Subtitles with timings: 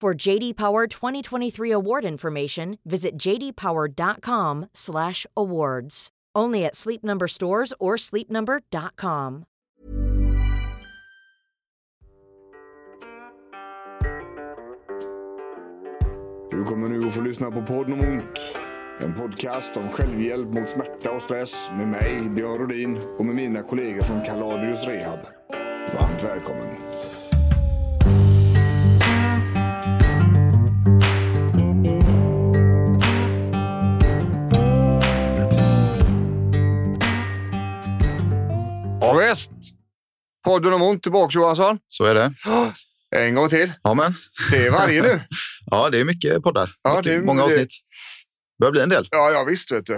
[0.00, 6.08] For JD Power 2023 award information, visit jdpower.com/awards.
[6.36, 9.44] Only at Sleep Number stores or sleepnumber.com.
[16.50, 18.58] Du kommer nu att få lyssna på podden om ont.
[19.00, 23.62] En podcast om självhjälp mot smärta och stress med mig, Björn Rodin och med mina
[23.62, 25.20] kollegor från Kaladius Rehab.
[25.94, 26.76] Varmt välkommen.
[39.08, 39.50] Ja, visst.
[40.44, 41.78] Podden om ont tillbaka Johansson.
[41.88, 42.32] Så är det.
[43.16, 43.72] En gång till.
[43.82, 44.14] Ja, men.
[44.50, 45.20] Det är varje nu.
[45.70, 46.70] ja, det är mycket poddar.
[46.82, 47.70] Ja, mycket, det är- många det- avsnitt.
[48.60, 49.08] börjar bli en del.
[49.10, 49.94] Ja, ja visst vet du.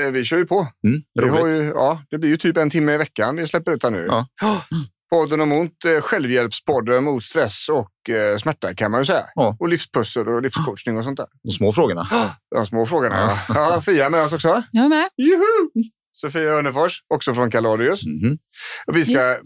[0.00, 0.60] Eh, Vi kör ju på.
[0.86, 1.56] Mm, Vi har roligt.
[1.56, 4.06] ju, ja, det blir ju typ en timme i veckan vi släpper ut här nu.
[4.08, 4.26] Ja.
[5.10, 9.24] Podden om ont, eh, självhjälpspodden mot stress och eh, smärta kan man ju säga.
[9.34, 9.56] Ja.
[9.60, 11.26] Och livspussel och livscoachning och sånt där.
[11.42, 12.08] De små frågorna.
[12.54, 13.16] De små frågorna.
[13.48, 13.54] Ja.
[13.54, 14.62] Ja, Fia med oss också.
[14.72, 15.08] Jag är med.
[15.16, 15.70] Juhu!
[16.12, 18.02] Sofia Örnefors, också från Kaladius.
[18.06, 18.38] Mhm.
[18.86, 19.38] Och Vi ska, eh,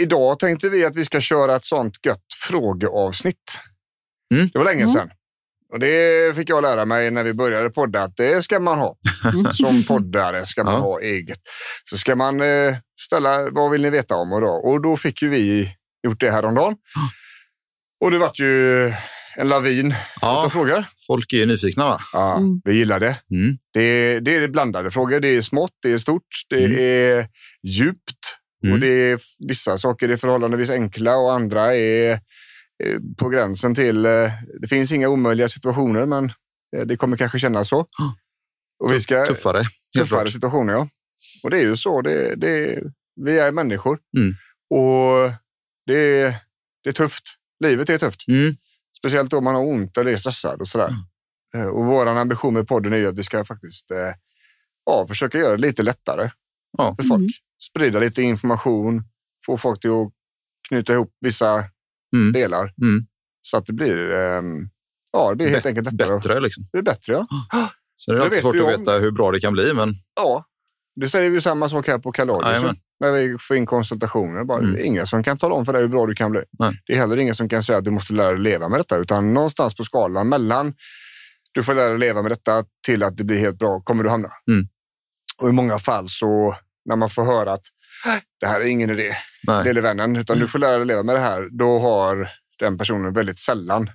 [0.00, 3.58] idag tänkte vi att vi ska köra ett sånt gött frågeavsnitt.
[4.34, 4.48] Mm.
[4.52, 4.92] Det var länge Mm.
[4.94, 5.10] sedan.
[5.72, 8.96] Och det fick jag lära mig när vi började podda att det ska man ha.
[9.52, 10.80] Som poddare ska man Ja.
[10.80, 11.38] ha eget.
[11.84, 14.48] Så ska man eh, ställa vad vill ni veta om och då?
[14.48, 15.74] Och då fick ju vi
[16.06, 16.76] gjort det häromdagen.
[18.04, 18.92] Och det vart ju
[19.36, 20.44] en lavin Ja.
[20.44, 20.84] av frågor.
[21.06, 22.00] Folk är ju nyfikna, va?
[22.12, 22.60] Ja, Mm.
[22.64, 23.16] Vi gillar det.
[23.30, 23.58] Mm.
[23.72, 25.20] Det, det är blandade frågor.
[25.20, 26.78] Det är smått, det är stort, det Mm.
[26.78, 27.26] är
[27.62, 28.74] djupt Mm.
[28.74, 32.12] och det är vissa saker är förhållandevis enkla och andra är
[32.84, 34.06] eh, på gränsen till...
[34.06, 36.24] eh, Det finns inga omöjliga situationer, men
[36.76, 37.86] eh, det kommer kanske kännas så.
[38.84, 39.62] Och vi ska, Tuffare.
[39.98, 40.32] tuffare klart.
[40.32, 40.88] situationer, ja.
[41.42, 42.02] Och det är ju så.
[42.02, 42.82] Det, det,
[43.20, 44.34] vi är människor Mm.
[44.70, 45.30] och
[45.86, 46.22] det,
[46.84, 47.22] det är tufft.
[47.64, 48.28] Livet är tufft.
[48.28, 48.54] Mm.
[49.02, 50.90] Speciellt om man har ont eller är stressad och sådär.
[51.54, 54.14] Eh, Och vår ambition med podden är ju att vi ska faktiskt eh,
[54.86, 56.30] ja, försöka göra det lite lättare
[56.78, 56.94] Ja.
[56.96, 57.20] för folk.
[57.20, 57.30] Mm.
[57.70, 59.02] Sprida lite information,
[59.46, 60.12] få folk till att
[60.68, 61.64] knyta ihop vissa
[62.16, 62.32] Mm.
[62.32, 63.06] delar Mm.
[63.42, 64.68] så att det blir, ehm,
[65.12, 66.16] ja, det blir helt enkelt lättare.
[66.16, 66.64] Bättre, liksom.
[66.72, 67.26] Det är bättre, ja.
[67.96, 70.44] Så det är Det alltid svårt att veta hur bra det kan bli, men ja.
[70.94, 72.62] Det säger vi samma sak här på Kaladius.
[73.02, 74.44] När vi får in konsultationer.
[74.44, 74.72] Bara, Mm.
[74.72, 76.40] Det är ingen som kan tala om för dig hur bra du kan bli.
[76.58, 76.82] Nej.
[76.86, 78.96] Det är heller ingen som kan säga att du måste lära dig leva med detta.
[78.96, 80.74] Utan någonstans på skalan mellan
[81.52, 84.10] du får lära dig leva med detta till att det blir helt bra kommer du
[84.10, 84.28] hamna.
[84.48, 84.66] Mm.
[85.38, 87.62] Och i många fall så när man får höra att
[88.40, 89.64] det här är ingen idé, nej.
[89.64, 91.48] lille vännen, utan du får lära dig leva med det här.
[91.50, 93.90] Då har den personen väldigt sällan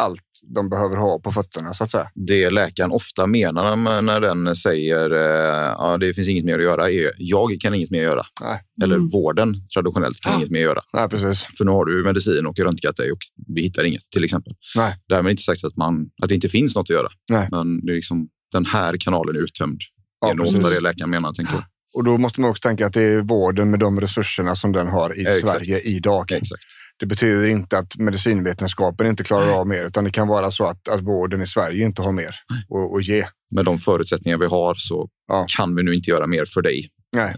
[0.00, 0.22] allt
[0.54, 2.10] de behöver ha på fötterna så att säga.
[2.14, 6.90] Det läkaren ofta menar när- den säger eh, ja, det finns inget mer att göra
[6.90, 8.22] är jag kan inget mer göra.
[8.42, 8.62] Nej.
[8.82, 9.08] Eller Mm.
[9.08, 10.80] vården traditionellt kan inget mer göra.
[10.92, 11.42] Nej, precis.
[11.58, 13.18] För nu har du medicin och röntgat dig och
[13.54, 14.52] vi hittar inget till exempel.
[14.76, 14.94] Nej.
[15.08, 17.08] Därmed inte sagt att, man, att det inte finns något att göra.
[17.30, 17.48] Nej.
[17.50, 19.78] Men det är liksom, den här kanalen är uttömd.
[19.78, 21.64] Det Ja, är nog ofta det läkaren menar, tänker jag.
[21.96, 24.86] Och då måste man också tänka att det är vården med de resurserna som den
[24.88, 25.40] har i Exakt.
[25.40, 26.32] Sverige idag.
[26.32, 26.62] Exakt.
[26.98, 30.88] Det betyder inte att medicinvetenskapen inte klarar av mer, utan det kan vara så att,
[30.88, 33.26] att vården i Sverige inte har mer att, att ge.
[33.54, 35.46] Med de förutsättningar vi har så Ja.
[35.56, 36.90] kan vi nu inte göra mer för dig.
[37.12, 37.34] Nej,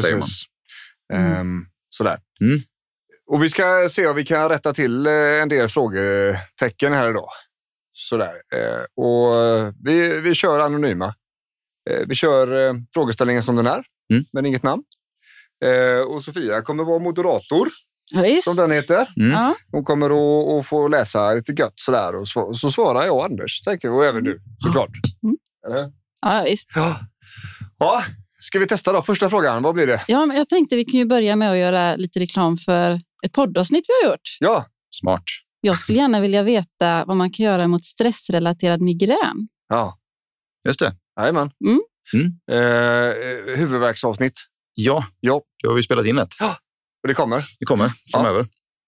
[0.00, 0.42] säger precis.
[1.12, 1.32] Mm.
[1.32, 2.18] Ehm, sådär.
[2.40, 2.60] Mm.
[3.30, 7.28] Och vi ska se om vi kan rätta till eh, en del frågetecken här idag.
[7.92, 8.34] Sådär.
[8.54, 11.14] Eh, och eh, vi, vi kör anonyma.
[11.90, 13.82] Eh, vi kör eh, frågeställningen som den är,
[14.12, 14.24] Mm.
[14.32, 14.82] men inget namn.
[15.64, 17.68] Eh, och Sofia kommer vara moderator,
[18.12, 19.08] Ja, som den heter.
[19.20, 19.54] Mm.
[19.70, 23.24] Hon kommer att, att få läsa lite gött sådär och så, så svarar jag och
[23.24, 24.90] Anders, tänker jag, och även du såklart.
[25.22, 25.36] Mm.
[25.66, 25.92] Eller?
[26.20, 26.72] ja, visst.
[26.74, 26.96] Ja.
[27.78, 28.04] ja.
[28.40, 29.02] Ska vi testa då?
[29.02, 30.04] Första frågan, vad blir det?
[30.08, 33.32] Ja, men jag tänkte vi kan ju börja med att göra lite reklam för ett
[33.32, 34.36] poddavsnitt vi har gjort.
[34.40, 35.22] Ja, Smart.
[35.60, 39.48] Jag skulle gärna vilja veta vad man kan göra mot stressrelaterad migrän.
[39.68, 39.98] Ja,
[40.66, 40.94] Just det.
[41.20, 41.50] jajamän.
[41.66, 41.80] Mm.
[42.14, 42.26] Mm.
[42.50, 44.40] Eh, huvudvärksavsnitt.
[44.74, 46.32] Ja, Ja, då har vi spelat in ett.
[47.02, 47.44] och det kommer.
[47.58, 48.46] Det kommer framöver.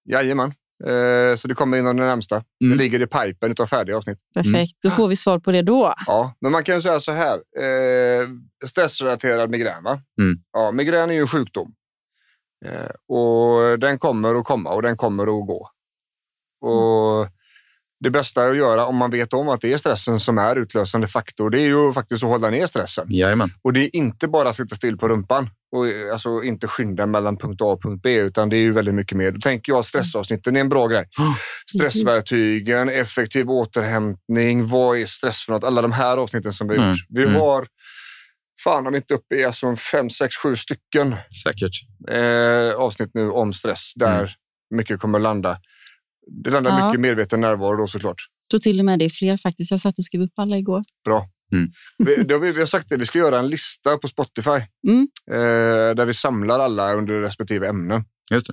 [0.08, 0.52] Jajamän.
[0.84, 2.44] Eh, så det kommer inom det närmsta.
[2.60, 2.78] Det Mm.
[2.78, 4.18] ligger i pipen utav färdiga avsnitt.
[4.34, 5.94] Perfekt, då får vi svar på det då.
[6.06, 7.34] Ja, men man kan ju säga så här.
[7.60, 8.28] Eh,
[8.66, 10.02] stressrelaterad migrän, va?
[10.20, 10.36] Mm.
[10.52, 11.74] Ja, migrän är ju en sjukdom.
[12.66, 15.70] Eh, och den kommer att komma och den kommer att gå.
[16.60, 17.28] Och
[18.00, 21.06] det bästa att göra om man vet om att det är stressen som är utlösande
[21.06, 23.06] faktor, det är ju faktiskt att hålla ner stressen.
[23.10, 23.50] Jajamän.
[23.62, 27.36] Och det är inte bara att sitta still på rumpan och alltså inte skynda mellan
[27.36, 29.30] punkt A och punkt B, utan det är ju väldigt mycket mer.
[29.30, 31.04] Då tänker jag att stressavsnitten är en bra grej.
[31.92, 35.64] Stressverktygen, effektiv återhämtning, vad är stress för något?
[35.64, 37.06] Alla de här avsnitten som vi har Mm, gjort.
[37.08, 37.34] Vi mm.
[37.40, 37.66] har,
[38.64, 41.72] fan om inte uppe i alltså fem, sex, sju stycken Säkert.
[42.10, 44.30] eh, avsnitt nu om stress där Mm.
[44.74, 45.58] mycket kommer landa.
[46.30, 46.86] Det landar Ja.
[46.86, 48.16] mycket medveten närvaro då såklart.
[48.46, 49.70] Jag tror till och med det är fler faktiskt.
[49.70, 50.82] Jag satt och skrev upp alla igår.
[51.04, 51.28] Bra.
[51.52, 51.70] Mm.
[51.98, 54.50] Vi, har vi, vi har sagt det, vi ska göra en lista på Spotify
[54.88, 55.08] Mm.
[55.30, 58.04] eh, där vi samlar alla under respektive ämnen.
[58.30, 58.52] Just det.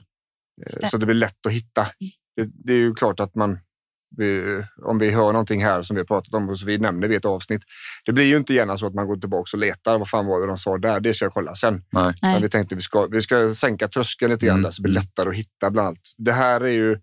[0.83, 1.88] Eh, Så det blir lätt att hitta.
[2.36, 3.60] Det, det är ju klart att man,
[4.18, 4.44] vi,
[4.86, 7.16] om vi hör någonting här som vi har pratat om och så vi nämner vi
[7.16, 7.62] ett avsnitt.
[8.06, 9.98] Det blir ju inte gärna så att man går tillbaka och letar.
[10.00, 11.00] Vad fan var det de sa där?
[11.00, 11.74] Det ska jag kolla sen.
[11.92, 12.13] Nej.
[12.22, 12.33] Nej.
[12.33, 14.63] Men vi tänkte vi ska, vi ska sänka tröskeln lite grann Mm.
[14.63, 16.13] där så det blir lättare att hitta bland allt.
[16.18, 16.98] Det här är ju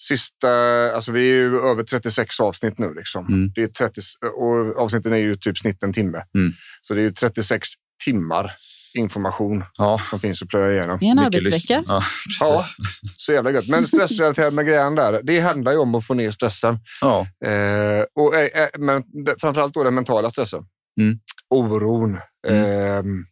[0.00, 0.50] sista,
[0.94, 3.26] alltså vi är ju över 36 avsnitt nu liksom.
[3.26, 3.52] Mm.
[3.54, 4.00] Det är 30,
[4.36, 6.24] och avsnitten är ju typ snitt en timme.
[6.34, 6.52] Mm.
[6.80, 7.68] Så det är ju 36
[8.04, 8.52] timmar
[8.94, 10.00] information Ja.
[10.10, 10.98] som finns att plöja igenom.
[11.00, 11.84] Det är en arbetsvecka.
[11.86, 12.02] Ja,
[12.40, 12.64] Ja,
[13.16, 13.68] så jävla gött.
[13.68, 16.78] Men stressrelaterad migrän där, det handlar ju om att få ner stressen.
[17.00, 17.26] Ja.
[17.46, 19.02] Eh, och, eh, eh, men
[19.40, 20.64] framförallt då den mentala stressen.
[21.00, 21.18] Mm.
[21.50, 22.18] Oron.
[22.48, 22.64] Mm.
[22.64, 23.24] ehm,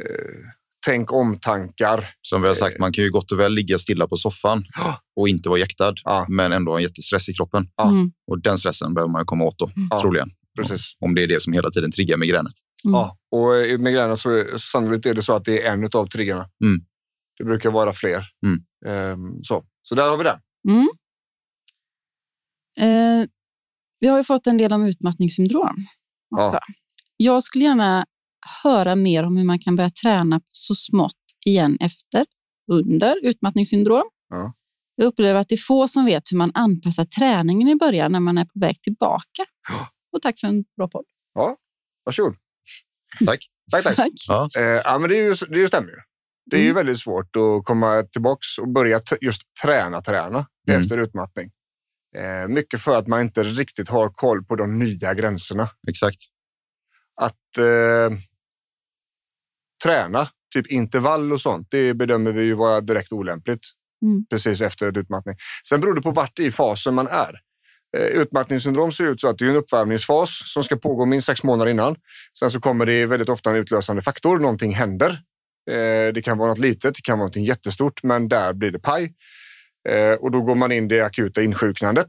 [0.00, 0.50] eh,
[0.84, 2.10] tänk om-tankar.
[2.22, 5.00] Som vi har sagt, man kan ju gott och väl ligga stilla på soffan Ja.
[5.16, 6.26] och inte vara jäktad, Ja.
[6.28, 7.68] men ändå ha en jättestress i kroppen.
[7.76, 7.88] Ja.
[7.88, 8.12] Mm.
[8.30, 10.00] Och den stressen behöver man ju komma åt då, Ja.
[10.00, 10.28] troligen.
[10.56, 10.96] Precis.
[11.00, 12.52] Om det är det som hela tiden triggar migränet.
[12.84, 12.94] Mm.
[12.94, 13.16] Ja.
[13.30, 16.48] Och i migränen så sannolikt är det så att det är en av triggarna.
[16.64, 16.84] Mm.
[17.38, 18.24] Det brukar vara fler.
[18.46, 18.58] Mm.
[18.86, 19.64] Ehm, så.
[19.82, 20.40] så där har vi det.
[20.68, 20.88] Mm.
[22.80, 23.26] Eh,
[24.00, 25.86] vi har ju fått en del om utmattningssyndrom.
[26.36, 26.58] Också.
[27.16, 28.06] Jag skulle gärna
[28.62, 31.12] höra mer om hur man kan börja träna så smått
[31.46, 32.26] igen efter,
[32.72, 34.04] under utmattningssyndrom.
[34.28, 34.52] Ja.
[34.96, 38.20] Jag upplever att det är få som vet hur man anpassar träningen i början när
[38.20, 39.44] man är på väg tillbaka.
[39.68, 39.88] Ja.
[40.12, 41.04] Och tack för en bra podd.
[42.04, 42.36] Varsågod.
[43.26, 43.48] Tack.
[43.70, 43.96] Tack, tack.
[43.96, 44.12] Tack.
[44.28, 44.48] Ja.
[44.56, 45.96] Eh, ja, men det, är ju, det stämmer ju.
[46.50, 46.76] Det är ju Mm.
[46.76, 50.80] väldigt svårt att komma tillbaks och börja just träna, träna Mm.
[50.80, 51.50] efter utmattning.
[52.16, 55.68] Eh, mycket för att man inte riktigt har koll på de nya gränserna.
[55.88, 56.18] Exakt.
[57.20, 58.18] Att eh,
[59.84, 63.60] träna, typ intervall och sånt, det bedömer vi ju vara direkt olämpligt
[64.02, 64.26] Mm.
[64.30, 65.34] precis efter en utmattning.
[65.68, 67.40] Sen beror det på vart i fasen man är.
[67.96, 71.42] Eh, Utmattningssyndrom ser ut så att det är en uppvärmningsfas som ska pågå minst sex
[71.42, 71.96] månader innan.
[72.38, 74.38] Sen så kommer det väldigt ofta en utlösande faktor.
[74.38, 75.10] Någonting händer.
[75.70, 78.78] Eh, Det kan vara något litet, det kan vara något jättestort, men där blir det
[78.78, 79.14] paj.
[79.88, 82.08] Eh, Och då går man in i det akuta insjuknandet.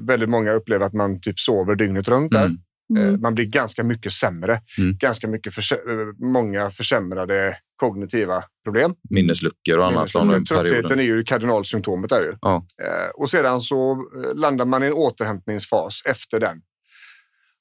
[0.00, 2.44] Väldigt många upplever att man typ sover dygnet runt där.
[2.44, 2.58] Mm.
[2.96, 3.20] Eh, Mm.
[3.20, 4.60] Man blir ganska mycket sämre.
[4.78, 4.96] Mm.
[4.98, 8.94] Ganska mycket förse- eh, många försämrade kognitiva problem.
[9.10, 10.08] Minnesluckor och annat
[10.46, 12.10] Tröttheten är ju kardinalsymptomet.
[12.10, 12.32] Där ju.
[12.40, 12.66] Ja.
[12.82, 13.96] Eh, Och sedan så
[14.34, 16.56] landar man i en återhämtningsfas efter den.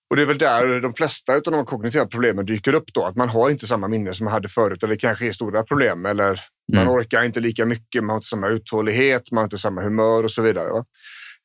[0.10, 3.06] Och det är väl där de flesta av de kognitiva problemen dyker upp då.
[3.06, 5.64] Att man har inte samma minne som man hade förut eller det kanske är stora
[5.64, 6.40] problem eller
[6.74, 6.94] man Mm.
[6.94, 10.32] orkar inte lika mycket, man har inte samma uthållighet, man har inte samma humör och
[10.32, 10.70] så vidare.
[10.72, 10.86] Va?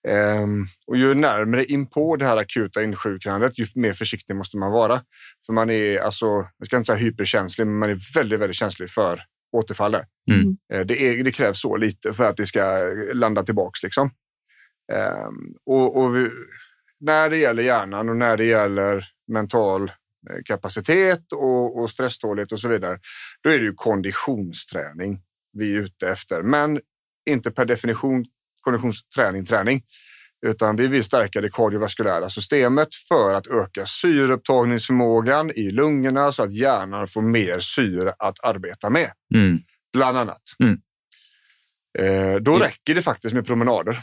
[0.08, 4.72] Ehm, och ju närmare in på det här akuta insjuknandet, ju mer försiktig måste man
[4.72, 5.00] vara.
[5.46, 6.26] För man är, alltså,
[6.58, 9.22] jag ska inte säga hyperkänslig, men man är väldigt, väldigt känslig för
[9.56, 9.94] återfall.
[9.94, 10.56] Mm.
[10.72, 12.80] Eh, Det, är, det krävs så lite för att det ska
[13.12, 13.82] landa tillbaks.
[13.82, 14.10] Liksom.
[14.92, 16.30] Ehm, och, och vi,
[17.00, 19.82] när det gäller hjärnan och när det gäller mental
[20.30, 22.98] eh, kapacitet och, och stresstålighet och så vidare,
[23.42, 25.20] då är det ju konditionsträning
[25.52, 26.42] vi är ute efter.
[26.42, 26.80] Men
[27.30, 28.24] inte per definition
[28.64, 29.82] konditionsträning, träning,
[30.46, 36.52] utan vi vill stärka det kardiovaskulära systemet för att öka syreupptagningsförmågan i lungorna så att
[36.54, 39.58] hjärnan får mer syre att arbeta med, Mm.
[39.92, 40.42] bland annat.
[40.62, 40.78] Mm.
[41.98, 42.64] Eh, då Ja.
[42.66, 43.98] räcker det faktiskt med promenader.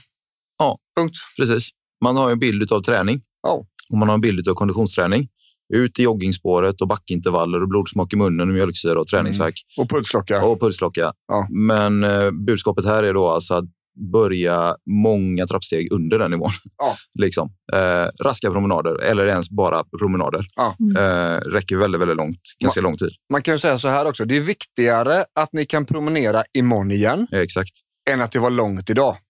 [0.60, 0.77] Ja.
[0.98, 1.15] Punkt.
[1.38, 1.70] Precis.
[2.03, 3.65] Man har en bild av träning Ja.
[3.91, 5.27] och man har en bild av konditionsträning.
[5.74, 10.46] Ut i joggingspåret och backintervaller och blodsmak i munnen och mjölksyra och träningsvärk Och pulsklocka.
[10.46, 11.13] och pulsklocka.
[11.27, 11.48] Ja.
[11.51, 13.65] Men eh, budskapet här är då alltså att
[14.13, 16.51] börja många trappsteg under den nivån.
[16.77, 16.98] Ja.
[17.19, 17.50] liksom.
[17.74, 20.45] eh, raska promenader eller ens bara promenader.
[20.55, 20.75] Ja.
[20.98, 22.39] Eh, räcker väldigt, väldigt långt.
[22.60, 23.10] Ganska lång tid.
[23.31, 24.25] Man kan ju säga så här också.
[24.25, 27.71] Det är viktigare att ni kan promenera imorgon igen Eh, exakt.
[28.10, 29.17] än att det var långt idag.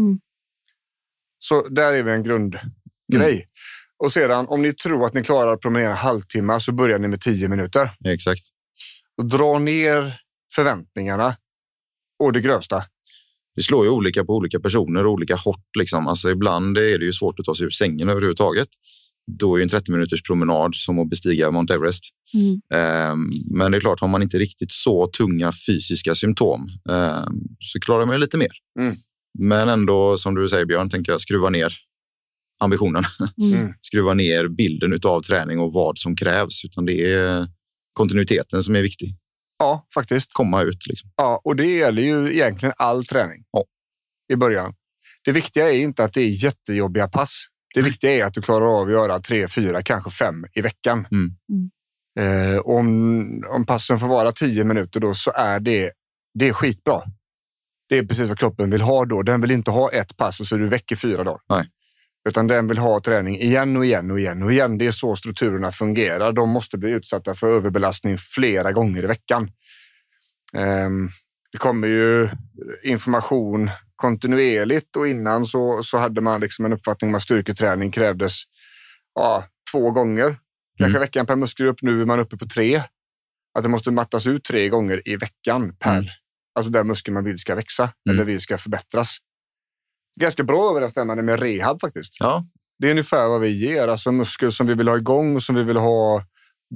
[0.00, 0.18] Mm.
[1.38, 2.60] Så där är vi en grundgrej.
[3.12, 3.40] Mm.
[4.04, 7.08] Och sedan om ni tror att ni klarar att promenera en halvtimme så börjar ni
[7.08, 7.90] med tio minuter.
[8.06, 8.40] Exakt.
[9.16, 10.20] Och dra ner
[10.54, 11.36] förväntningarna
[12.22, 12.84] och det grövsta.
[13.60, 15.76] Det slår ju olika på olika personer och olika hårt.
[15.78, 16.06] Liksom.
[16.06, 18.68] Alltså, ibland är det ju svårt att ta sig ur sängen överhuvudtaget.
[19.38, 22.04] Då är ju en 30 minuters promenad som att bestiga Mount Everest.
[22.34, 22.60] Mm.
[22.74, 27.80] Ehm, men det är klart, har man inte riktigt så tunga fysiska symptom ehm, så
[27.80, 28.50] klarar man ju lite mer.
[28.78, 28.96] Mm.
[29.38, 31.72] Men ändå, som du säger Björn, tänker jag skruva ner
[32.60, 33.04] ambitionen.
[33.42, 33.72] Mm.
[33.80, 36.64] skruva ner bilden av träning och vad som krävs.
[36.64, 37.48] Utan det är
[37.92, 39.16] kontinuiteten som är viktig.
[39.60, 40.32] Ja, faktiskt.
[40.32, 40.86] Komma ut.
[40.86, 41.10] Liksom.
[41.16, 43.64] Ja, och det gäller ju egentligen all träning Ja.
[44.32, 44.74] i början.
[45.24, 47.44] Det viktiga är inte att det är jättejobbiga pass.
[47.74, 51.06] Det viktiga är att du klarar av att göra tre, fyra, kanske fem i veckan.
[51.12, 51.30] Mm.
[52.18, 55.92] Eh, om, om passen får vara tio minuter då så är det,
[56.38, 57.02] det är skitbra.
[57.88, 59.22] Det är precis vad kroppen vill ha då.
[59.22, 61.40] Den vill inte ha ett pass och så är du väck i fyra dagar.
[61.48, 61.68] Nej.
[62.28, 64.78] Utan den vill ha träning igen och igen och igen och igen.
[64.78, 66.32] Det är så strukturerna fungerar.
[66.32, 69.50] De måste bli utsatta för överbelastning flera gånger i veckan.
[70.54, 71.08] Ehm,
[71.52, 72.28] det kommer ju
[72.82, 78.42] information kontinuerligt och innan så, så hade man liksom en uppfattning om att styrketräning krävdes
[79.14, 80.36] ja, två gånger
[80.78, 81.82] kanske i veckan per muskelgrupp.
[81.82, 82.82] Nu är man uppe på tre.
[83.54, 85.98] Att det måste mattas ut tre gånger i veckan per.
[85.98, 86.04] Mm.
[86.54, 89.18] Alltså den muskel man vill ska växa eller vill ska förbättras.
[90.20, 92.16] Ganska bra överensstämmande med rehab faktiskt.
[92.20, 92.44] Ja,
[92.78, 93.88] Det är ungefär vad vi ger.
[93.88, 96.24] Alltså muskel som vi vill ha igång och som vi vill ha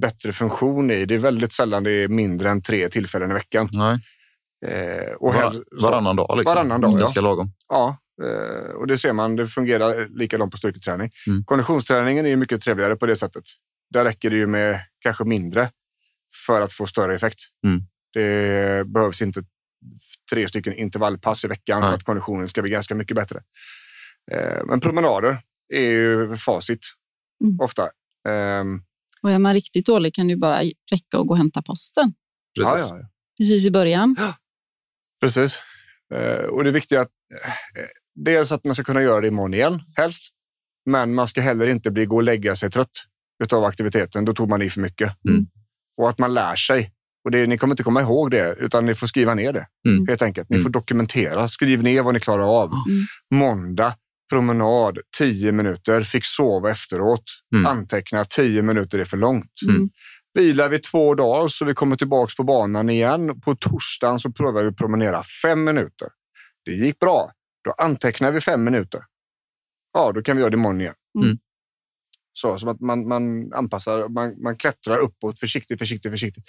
[0.01, 1.05] bättre funktion i.
[1.05, 3.69] Det är väldigt sällan det är mindre än tre tillfällen i veckan.
[3.73, 3.99] nej.
[4.65, 6.37] Eh, och Var, så- varannan dag.
[6.37, 6.55] Liksom.
[6.55, 6.97] Varannan dag, ja.
[6.97, 7.51] Ganska lagom.
[7.69, 9.35] Ja, eh, och det ser man.
[9.35, 11.09] Det fungerar likadant på styrketräning.
[11.27, 11.43] Mm.
[11.45, 13.43] Konditionsträningen är mycket trevligare på det sättet.
[13.93, 15.69] Där räcker det ju med kanske mindre
[16.47, 17.39] för att få större effekt.
[17.65, 17.81] Mm.
[18.13, 19.43] Det behövs inte
[20.33, 21.89] tre stycken intervallpass i veckan Nej.
[21.89, 23.43] för att konditionen ska bli ganska mycket bättre.
[24.31, 25.37] Eh, Men promenader
[25.73, 26.79] är ju facit
[27.43, 27.59] Mm.
[27.59, 27.89] ofta.
[28.29, 28.81] Ehm,
[29.21, 32.13] Och är man riktigt dålig kan det bara räcka att gå och hämta posten.
[32.59, 32.87] Precis.
[32.89, 33.09] Ja, ja, ja.
[33.37, 34.15] Precis i början.
[35.21, 35.59] Precis.
[36.13, 37.07] Eh, Och det är viktigt att
[37.77, 40.33] eh, dels att man ska kunna göra det imorgon igen, helst.
[40.85, 42.91] Men man ska heller inte bli gå och lägga sig trött
[43.43, 44.25] utav aktiviteten.
[44.25, 45.25] Då tog man i för mycket.
[45.29, 45.47] Mm.
[45.97, 46.91] Och att man lär sig.
[47.25, 49.67] Och det, ni kommer inte komma ihåg det, utan ni får skriva ner det.
[49.87, 50.07] Mm.
[50.07, 50.49] Helt enkelt.
[50.49, 50.63] Ni Mm.
[50.63, 51.47] får dokumentera.
[51.47, 52.71] Skriv ner vad ni klarar av.
[52.89, 53.05] Mm.
[53.33, 53.93] Måndag,
[54.29, 56.01] promenad, 10 minuter.
[56.01, 57.23] Fick sova efteråt.
[57.55, 57.65] Mm.
[57.65, 59.51] Anteckna 10 minuter är för långt.
[59.69, 59.89] Mm.
[60.33, 63.41] Vilar vi två dagar så vi kommer tillbaka på banan igen.
[63.41, 66.07] På torsdagen så provar vi att promenera fem minuter.
[66.65, 67.31] Det gick bra.
[67.63, 69.01] Då antecknar vi fem minuter.
[69.93, 70.93] Ja, då kan vi göra det imorgon igen.
[71.23, 71.37] Mm.
[72.33, 76.43] Så som att man, man anpassar, man, man klättrar uppåt försiktigt, försiktigt, försiktigt.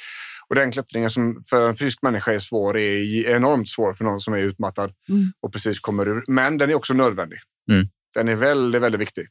[0.49, 4.21] Och den klättringen som för en frisk människa är svår är enormt svår för någon
[4.21, 5.33] som är utmattad Mm.
[5.41, 6.25] och precis kommer ur.
[6.29, 7.39] Men den är också nödvändig.
[7.71, 7.87] Mm.
[8.15, 9.27] Den är väldigt, väldigt viktig.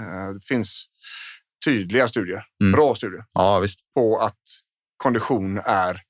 [0.00, 0.86] Eh, Det finns
[1.64, 2.72] tydliga studier, Mm.
[2.72, 3.80] bra studier Ja, visst.
[3.94, 4.38] på att
[4.96, 6.00] kondition är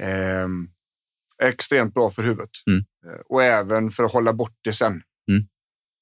[0.00, 0.68] ehm,
[1.42, 2.50] extremt bra för huvudet.
[2.66, 2.84] Mm.
[3.06, 4.92] Eh, Och även för att hålla bort det sen.
[4.92, 5.42] Mm.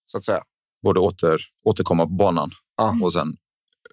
[0.06, 0.42] Så att säga.
[0.82, 2.98] Både åter, återkomma på banan Ja.
[3.02, 3.36] och sen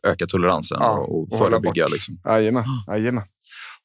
[0.04, 1.88] öka toleransen Ja, och, och och förebygga.
[1.88, 2.22] Liksom.
[2.26, 2.64] Jajamän.
[2.88, 3.24] Jajamän.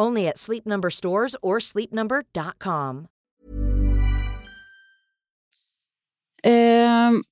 [0.00, 3.06] Only at Sleep Number stores or sleepnumber.com.
[6.42, 7.22] Ehm,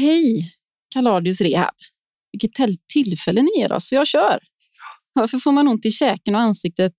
[0.00, 0.52] hej,
[0.94, 1.74] Kaladius Rehab.
[2.32, 4.40] Vilket till- tillfälle ni ger oss, så jag kör.
[5.12, 6.92] Varför får man ont i käken och ansiktet?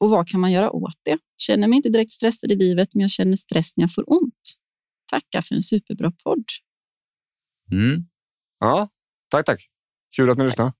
[0.00, 1.18] Och vad kan man göra åt det?
[1.38, 4.54] Känner mig inte direkt stressad i livet, men jag känner stress när jag får ont.
[5.10, 6.44] Tackar för en superbra podd.
[7.72, 8.04] Mm.
[8.60, 8.88] Ja,
[9.30, 9.60] tack, tack.
[10.16, 10.72] Kul att ni lyssnar.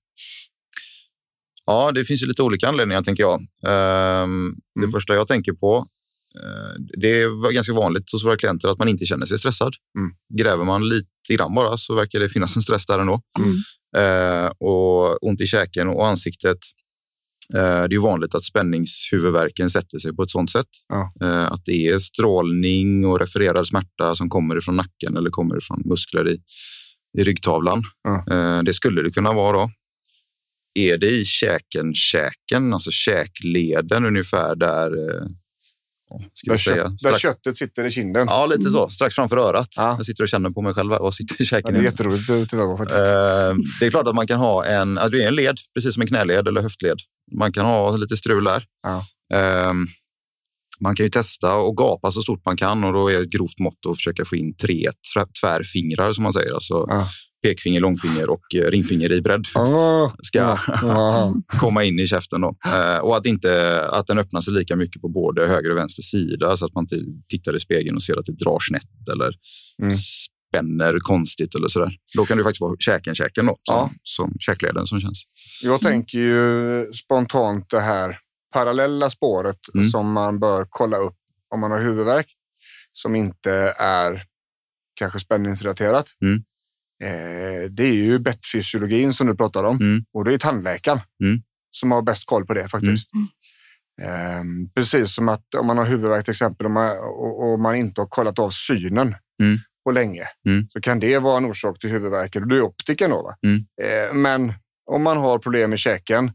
[1.65, 3.39] Ja, det finns ju lite olika anledningar tänker jag.
[3.67, 4.91] Ehm, Det Mm.
[4.91, 5.85] första jag tänker på,
[6.41, 9.73] eh, det är ganska vanligt hos våra klienter att man inte känner sig stressad.
[9.99, 10.11] Mm.
[10.39, 13.21] Gräver man lite grann bara så verkar det finnas en stress där ändå.
[13.39, 13.55] Mm.
[13.97, 16.57] Eh, och ont i käken och ansiktet.
[17.55, 20.67] Eh, det är vanligt att spänningshuvudvärken sätter sig på ett sådant sätt.
[20.89, 21.13] Ja.
[21.21, 25.81] Eh, att det är strålning och refererad smärta som kommer ifrån nacken eller kommer ifrån
[25.85, 26.37] muskler i,
[27.19, 27.83] i ryggtavlan.
[28.03, 28.61] Ja.
[28.65, 29.71] Det skulle det kunna vara då.
[30.73, 35.25] Är det i käken, käken, alltså käkleden ungefär där, eh,
[36.33, 38.27] ska Där, säga, kött, där strax, köttet sitter i kinden.
[38.27, 38.89] Ja, lite så.
[38.89, 39.67] Strax framför örat.
[39.77, 39.95] Ja.
[39.97, 40.89] Jag sitter och känner på mig själv.
[40.89, 41.73] Vad sitter i Ja, käken?
[41.73, 42.99] det är jätteroligt tillvara faktiskt.
[42.99, 46.01] Eh, det är klart att man kan ha en, det är en led, precis som
[46.01, 46.97] en knäled eller höftled.
[47.31, 48.65] Man kan ha lite strul där.
[48.83, 49.05] Ja.
[49.37, 49.73] Eh,
[50.81, 53.59] man kan ju testa och gapa så stort man kan och då är ett grovt
[53.59, 56.53] mått att försöka få in tre tvär- tvärfingrar som man säger.
[56.53, 57.09] Alltså Ja.
[57.43, 60.15] Pekfinger, långfinger och eh, ringfinger i bredd Ja.
[60.23, 60.57] ska
[61.59, 62.41] komma in i käften.
[62.41, 62.53] Då.
[62.65, 66.01] Eh, och att, inte, att den öppnar sig lika mycket på både höger och vänster
[66.03, 66.95] sida så att man inte
[67.27, 69.31] tittar i spegeln och ser att det drar snett eller
[69.81, 69.93] Mm.
[69.95, 71.91] spänner konstigt eller sådär.
[72.15, 73.89] Då kan det faktiskt vara käken, käken då, som, Ja.
[74.03, 75.23] som käkleden som känns.
[75.63, 78.17] Jag tänker ju spontant det här
[78.53, 79.89] parallella spåret Mm.
[79.89, 81.15] som man bör kolla upp
[81.53, 82.27] om man har huvudvärk
[82.91, 84.23] som inte är
[84.95, 86.05] kanske spänningsrelaterat.
[86.25, 86.43] Mm.
[87.03, 90.05] Eh, det är ju bettfysiologin som du pratar om Mm.
[90.13, 91.41] och det är tandläkaren Mm.
[91.71, 93.09] som har bäst koll på det faktiskt.
[94.01, 94.43] Eh,
[94.75, 98.01] precis som att om man har huvudvärk till exempel och man, och, och man inte
[98.01, 99.57] har kollat av synen Mm.
[99.85, 100.65] på länge Mm.
[100.69, 102.43] så kan det vara en orsak till huvudvärken.
[102.43, 103.35] Och du är optiker då.
[103.45, 103.65] Mm.
[103.83, 104.53] Eh, men
[104.91, 106.31] om man har problem med käken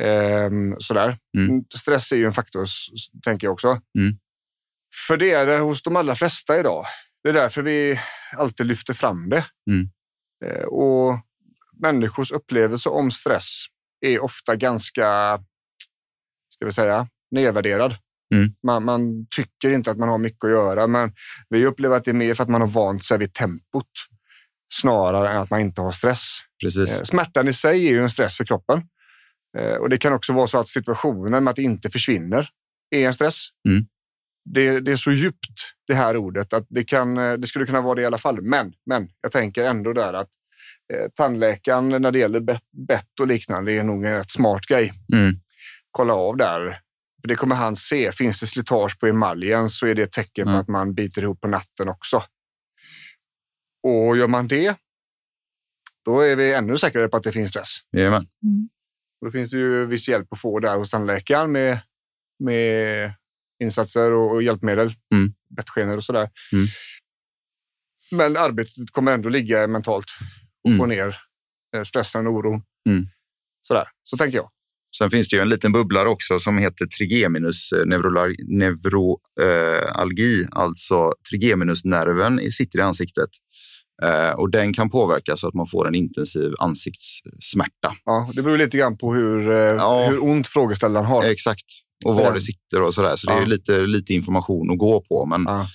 [0.00, 1.16] Ehm, sådär.
[1.38, 1.64] Mm.
[1.78, 2.64] Stress är ju en faktor,
[3.24, 3.68] tänker jag också.
[3.98, 4.18] Mm.
[5.08, 6.84] För det är det hos de allra flesta idag.
[7.22, 8.00] Det är därför vi
[8.36, 9.44] alltid lyfter fram det.
[9.70, 9.88] Mm.
[10.44, 11.18] Eh, och
[11.72, 13.64] människors upplevelse om stress
[14.00, 15.38] är ofta ganska,
[16.48, 17.96] ska vi säga, nedvärderad.
[18.34, 18.48] Mm.
[18.62, 21.12] Man, man tycker inte att man har mycket att göra, men
[21.48, 23.90] vi upplever att det är mer för att man har vant sig vid tempot
[24.74, 26.38] snarare än att man inte har stress.
[26.62, 26.98] Precis.
[26.98, 28.82] Eh, Smärtan i sig är ju en stress för kroppen.
[29.58, 32.48] Eh, Och det kan också vara så att situationen med att det inte försvinner
[32.90, 33.48] är en stress.
[33.68, 33.86] Mm.
[34.50, 37.94] Det, det är så djupt det här ordet att det, kan, det skulle kunna vara
[37.94, 38.42] det i alla fall.
[38.42, 40.30] Men, men jag tänker ändå där att
[40.92, 44.92] eh, tandläkaren när det gäller bett, bett och liknande är nog en rätt smart grej.
[45.12, 45.34] Mm.
[45.90, 46.80] Kolla av där.
[47.20, 48.12] För det kommer han se.
[48.12, 50.60] Finns det slitage på emaljen så är det ett tecken på Mm.
[50.60, 52.22] att man biter ihop på natten också.
[53.82, 54.74] Och gör man det,
[56.04, 57.76] då är vi ännu säkrare på att det finns stress.
[57.92, 58.22] Jajamän.
[59.20, 61.78] Och Då finns det ju viss hjälp att få där hos tandläkaren med,
[62.38, 63.12] med
[63.62, 65.28] insatser och, och hjälpmedel, Mm.
[65.56, 66.30] bettskenor och sådär.
[66.52, 66.66] Mm.
[68.12, 70.06] Men arbetet kommer ändå ligga mentalt
[70.64, 70.78] och Mm.
[70.78, 71.16] få ner
[71.76, 72.62] eh, stressen och oron.
[72.88, 73.06] Mm.
[73.62, 73.84] Sådär.
[74.02, 74.48] Så tänker jag.
[74.98, 78.34] Sen finns det ju en liten bubblare också som heter trigeminus eh, neurolar-
[79.38, 83.28] neuralgi, alltså trigeminusnerven sitter i ansiktet.
[84.02, 87.94] Eh, och den kan påverka så att man får en intensiv ansiktssmärta.
[88.04, 90.06] Ja, det beror lite grann på hur, eh, Ja.
[90.10, 91.24] hur ont frågeställaren har.
[91.24, 91.64] Exakt.
[92.04, 93.16] Och var det sitter och sådär.
[93.16, 93.46] Så det är Ja.
[93.46, 95.26] lite, lite information att gå på.
[95.26, 95.66] Men Ja.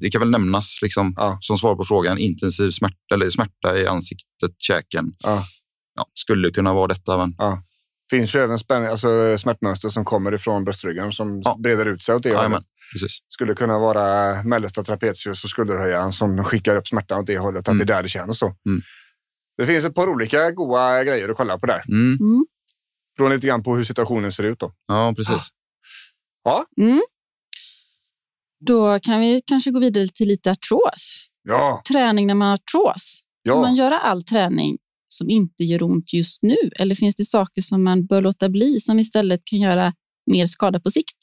[0.00, 1.38] Det kan väl nämnas liksom, Ja.
[1.40, 2.18] som svar på frågan.
[2.18, 5.12] Intensiv smärta eller smärta i ansiktet, käken.
[5.18, 5.44] Ja.
[5.96, 7.18] Ja, skulle kunna vara detta.
[7.18, 11.56] Men Det finns ju även spänn, alltså smärtmönster som kommer ifrån bröstryggen som Ja.
[11.62, 12.64] breder ut sig åt det hållet.
[12.92, 13.18] precis.
[13.28, 17.60] skulle kunna vara mellersta trapezius och skulderhöjaren som skickar upp smärtan åt det hållet.
[17.60, 17.86] Att Mm.
[17.86, 18.40] det är där det känns.
[18.40, 18.46] Då.
[18.46, 18.80] Mm.
[19.58, 21.82] Det finns ett par olika goda grejer att kolla på där.
[21.88, 22.18] Mm.
[23.16, 24.58] Beror lite grann på hur situationen ser ut.
[24.60, 24.72] Då.
[24.88, 25.48] Ja, precis.
[28.60, 31.28] Då kan vi kanske gå vidare till lite artros.
[31.42, 33.20] Ja, Träning när man har artros.
[33.44, 33.60] Kan ja.
[33.60, 36.56] man göra all träning som inte gör ont just nu?
[36.78, 39.94] Eller finns det saker som man bör låta bli som istället kan göra
[40.26, 41.16] mer skada på sikt?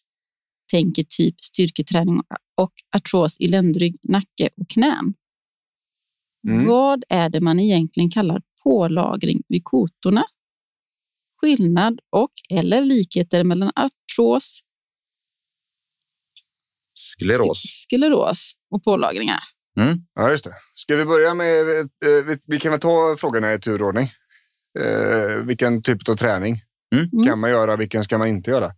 [0.71, 2.21] Tänker typ styrketräning
[2.55, 5.13] och artros i ländrygg, nacke och knän.
[6.47, 6.67] Mm.
[6.67, 10.23] Vad är det man egentligen kallar pålagring vid kotorna?
[11.41, 14.61] Skillnad och eller likheter mellan artros,
[17.11, 17.61] Skleros.
[17.61, 19.39] skleros och pålagringar.
[20.15, 20.53] ja, just det.
[20.75, 21.79] Ska vi börja med...
[21.79, 21.85] eh,
[22.25, 24.11] vi- Vi kan väl ta frågorna i turordning.
[24.79, 26.61] Eh, vilken typ av träning
[26.95, 27.27] Mm.
[27.27, 27.75] kan man göra?
[27.75, 28.73] Vilken ska man inte göra?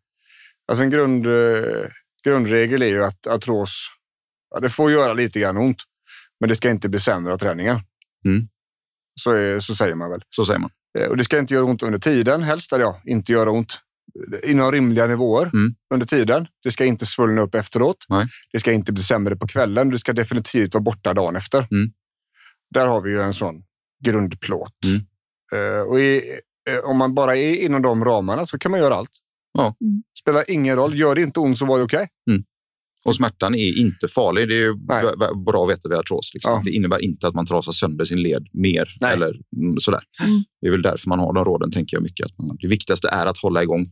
[0.67, 1.87] Alltså en grund, eh,
[2.23, 3.87] grundregel är ju att artros,
[4.53, 5.77] ja, det får göra lite grann ont,
[6.39, 7.75] men det ska inte bli sämre av träningen.
[8.25, 8.47] Mm.
[9.21, 10.21] Så, är, så säger man väl.
[10.29, 10.69] Så säger man.
[10.99, 13.77] Eh, Och det ska inte göra ont under tiden, helst eller ja, inte göra ont
[14.43, 15.75] inom rimliga nivåer Mm.
[15.93, 16.47] under tiden.
[16.63, 17.97] Det ska inte svullna upp efteråt.
[18.09, 18.27] Nej.
[18.51, 19.89] Det ska inte bli sämre på kvällen.
[19.89, 21.57] Det ska definitivt vara borta dagen efter.
[21.71, 21.91] Mm.
[22.73, 23.63] Där har vi ju en sån
[24.05, 24.73] grundplåt.
[24.85, 25.01] Mm.
[25.53, 28.95] Eh, och i, eh, om man bara är inom de ramarna så kan man göra
[28.95, 29.11] allt.
[29.57, 29.75] Ja.
[29.81, 30.03] Mm.
[30.21, 30.99] Spelar ingen roll.
[30.99, 32.07] Gör det inte ont så var det okej.
[32.29, 32.43] Mm.
[33.05, 34.49] Och smärtan är inte farlig.
[34.49, 36.31] Det är bra att veta vid artros.
[36.33, 36.51] Liksom.
[36.51, 36.61] Ja.
[36.65, 38.95] Det innebär inte att man trasar sönder sin led mer.
[39.01, 39.13] Nej.
[39.13, 40.01] Eller mm, sådär.
[40.23, 40.43] Mm.
[40.61, 42.25] Det är väl därför man har de råden, tänker jag mycket.
[42.25, 43.91] Att man, det viktigaste är att hålla igång,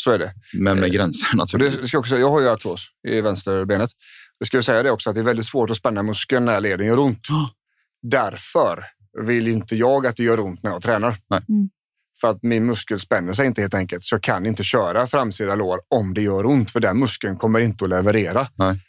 [0.00, 0.32] Så är det.
[0.52, 1.88] men med gränser Och det naturligtvis.
[1.88, 3.90] ska jag, också säga, jag har ju artros i vänsterbenet.
[4.38, 6.86] Jag skulle säga det också att det är väldigt svårt att spänna muskeln när leden
[6.86, 7.26] gör ont.
[8.02, 8.84] Därför
[9.26, 11.16] vill inte jag att det gör ont när jag tränar.
[11.30, 11.40] Nej.
[11.48, 11.68] Mm.
[12.20, 14.04] För att min muskel spänner sig inte helt enkelt.
[14.04, 16.70] Så jag kan inte köra framsida lår om det gör ont.
[16.70, 18.48] För den muskeln kommer inte att leverera.
[18.54, 18.80] Nej.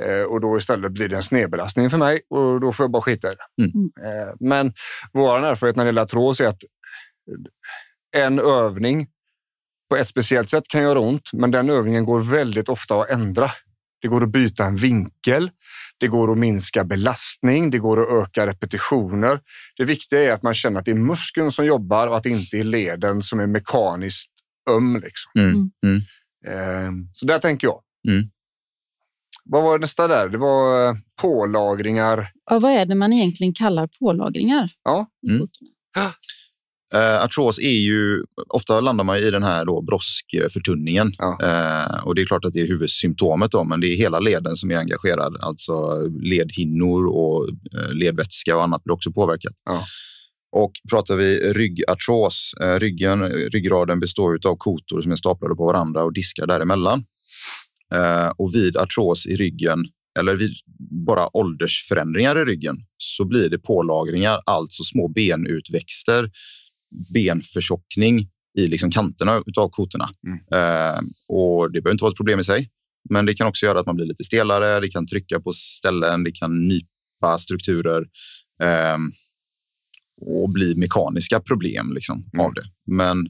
[0.00, 3.02] Eh, och då istället blir det en snedbelastning för mig och då får jag bara
[3.02, 3.62] skita i det.
[3.62, 3.90] Mm.
[4.04, 4.72] Eh, men
[5.12, 6.62] vår erfarenhet när det gäller artros är att
[8.16, 9.06] en övning
[9.88, 13.50] på ett speciellt sätt kan göra ont, men den övningen går väldigt ofta att ändra.
[14.00, 15.50] Det går att byta en vinkel,
[15.98, 19.40] det går att minska belastning, det går att öka repetitioner.
[19.76, 22.30] Det viktiga är att man känner att det är muskeln som jobbar och att det
[22.30, 24.32] inte är leden som är mekaniskt
[24.70, 25.02] öm.
[25.04, 25.32] Liksom.
[25.38, 25.70] Mm.
[25.86, 26.02] Mm.
[26.46, 27.80] Eh, Så där tänker jag.
[28.08, 28.30] Mm.
[29.44, 30.28] Vad var nästa där?
[30.28, 32.30] Det var eh, pålagringar.
[32.50, 34.70] Ja, vad är det man egentligen kallar pålagringar?
[34.84, 35.06] Ja.
[36.94, 41.12] Eh, artros är ju, ofta landar man i den här då broskförtunningen.
[41.18, 41.38] Ja.
[41.42, 44.56] Eh, och det är klart att det är huvudsymptomet då, men det är hela leden
[44.56, 45.36] som är engagerad.
[45.40, 45.72] Alltså
[46.22, 49.54] ledhinnor och eh, ledvätska och annat blir också påverkat.
[49.64, 49.84] Ja.
[50.56, 56.04] Och pratar vi ryggartros, eh, ryggen, ryggraden består av kotor som är staplade på varandra
[56.04, 57.04] och diskar däremellan.
[57.94, 59.86] Eh, och vid artros i ryggen,
[60.18, 60.52] eller vid
[61.06, 66.30] bara åldersförändringar i ryggen, så blir det pålagringar, alltså små benutväxter,
[67.14, 70.08] benförtjockning i liksom kanterna av kotorna.
[70.26, 70.38] Mm.
[70.52, 72.70] Eh, och det behöver inte vara ett problem i sig,
[73.10, 76.24] men det kan också göra att man blir lite stelare, det kan trycka på ställen,
[76.24, 78.06] det kan nypa strukturer
[78.62, 78.98] eh,
[80.20, 82.46] och bli mekaniska problem liksom, Mm.
[82.46, 82.62] av det.
[82.86, 83.28] Men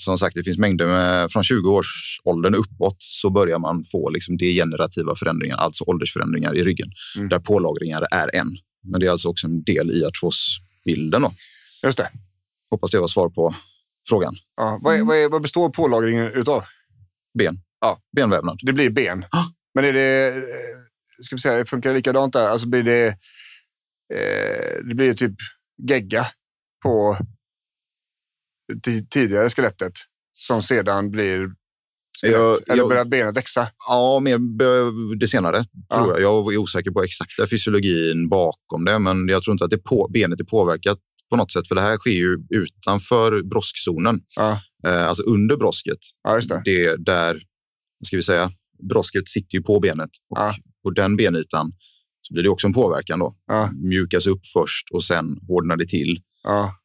[0.00, 4.10] som sagt, det finns mängder med, från 20 års åldern uppåt så börjar man få
[4.10, 7.28] liksom degenerativa förändringar, alltså åldersförändringar i ryggen, Mm.
[7.28, 8.48] där pålagringar är en.
[8.82, 11.22] Men det är alltså också en del i artrosbilden.
[11.22, 11.32] Då.
[11.84, 12.08] Just det.
[12.74, 13.54] Hoppas det var svar på
[14.08, 14.34] frågan.
[14.56, 14.78] Ja.
[14.82, 16.64] Vad, är, vad, är, vad består pålagringen utav?
[17.38, 17.54] Ben.
[17.80, 17.98] Ja.
[18.16, 18.58] Benvävnad.
[18.62, 19.24] Det blir ben.
[19.30, 19.44] Ah.
[19.74, 20.42] Men är det, eh,
[21.22, 22.48] ska vi säga, funkar det likadant där?
[22.48, 23.06] Alltså blir det,
[24.14, 25.34] eh, det blir typ
[25.88, 26.26] gegga
[26.82, 27.16] på
[28.86, 29.92] ti- tidigare skelettet
[30.32, 33.68] som sedan blir skelett, Jag- eller jag- börjar benet växa?
[33.88, 34.38] Ja, mer
[35.18, 36.06] det senare tror Ja.
[36.08, 36.20] jag.
[36.20, 40.08] Jag är osäker på exakta fysiologin bakom det, men jag tror inte att det på,
[40.12, 40.98] benet är påverkat
[41.34, 45.98] på något sätt, för det här sker ju utanför broskzonen, Ja, eh, alltså under brosket.
[46.24, 46.62] ja det.
[46.64, 47.34] Det där,
[47.98, 48.52] vad ska vi säga,
[48.88, 50.54] brosket sitter ju på benet och Ja.
[50.82, 51.72] på den benytan
[52.22, 53.34] så blir det också en påverkan då.
[53.46, 56.20] Ja, Mjukas upp först och sen hårdnar det till.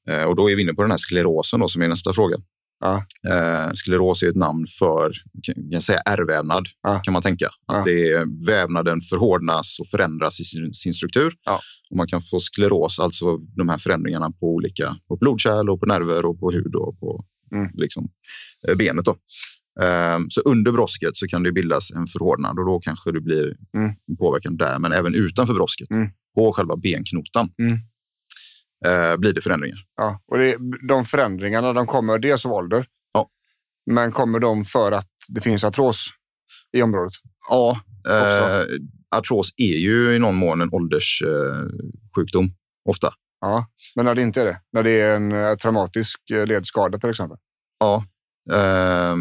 [0.09, 2.37] Eh, och då är vi inne på den här sklerosen då, som är nästa fråga.
[2.79, 5.13] Ja, Eh, skleros är ett namn för
[5.71, 6.99] kan säga, ärrvävnad, Ja.
[6.99, 7.45] kan man tänka.
[7.45, 7.83] Att Ja.
[7.85, 11.33] det är, vävnaden förhårdnas och förändras i sin, sin struktur.
[11.89, 15.85] Och man kan få skleros, alltså de här förändringarna på olika på blodkärl och på
[15.85, 17.69] nerver och på hud och på Mm.
[17.73, 18.07] liksom,
[18.67, 19.05] eh, benet.
[19.05, 19.11] Då.
[19.81, 23.55] Eh, så under brosket så kan det bildas en förhårdnad och då kanske det blir
[23.77, 23.91] Mm.
[24.19, 24.79] påverkan där.
[24.79, 26.09] Men även utanför brosket, Mm.
[26.35, 27.77] på själva benknotan, Mm.
[28.85, 29.77] Eh, blir det förändringar.
[29.97, 30.21] ja.
[30.27, 33.29] Och det, de förändringarna de kommer dels av ålder, Ja.
[33.85, 36.07] men kommer de för att det finns artros
[36.71, 37.13] i området?
[37.49, 38.65] Ja, eh,
[39.15, 42.45] artros är ju i någon mån en ålderssjukdom, eh, sjukdom,
[42.89, 43.09] ofta.
[43.41, 44.61] Ja, men när det inte är det?
[44.71, 47.37] När det är en eh, traumatisk eh, ledskada till exempel?
[47.79, 48.05] Ja,
[48.51, 49.15] eh,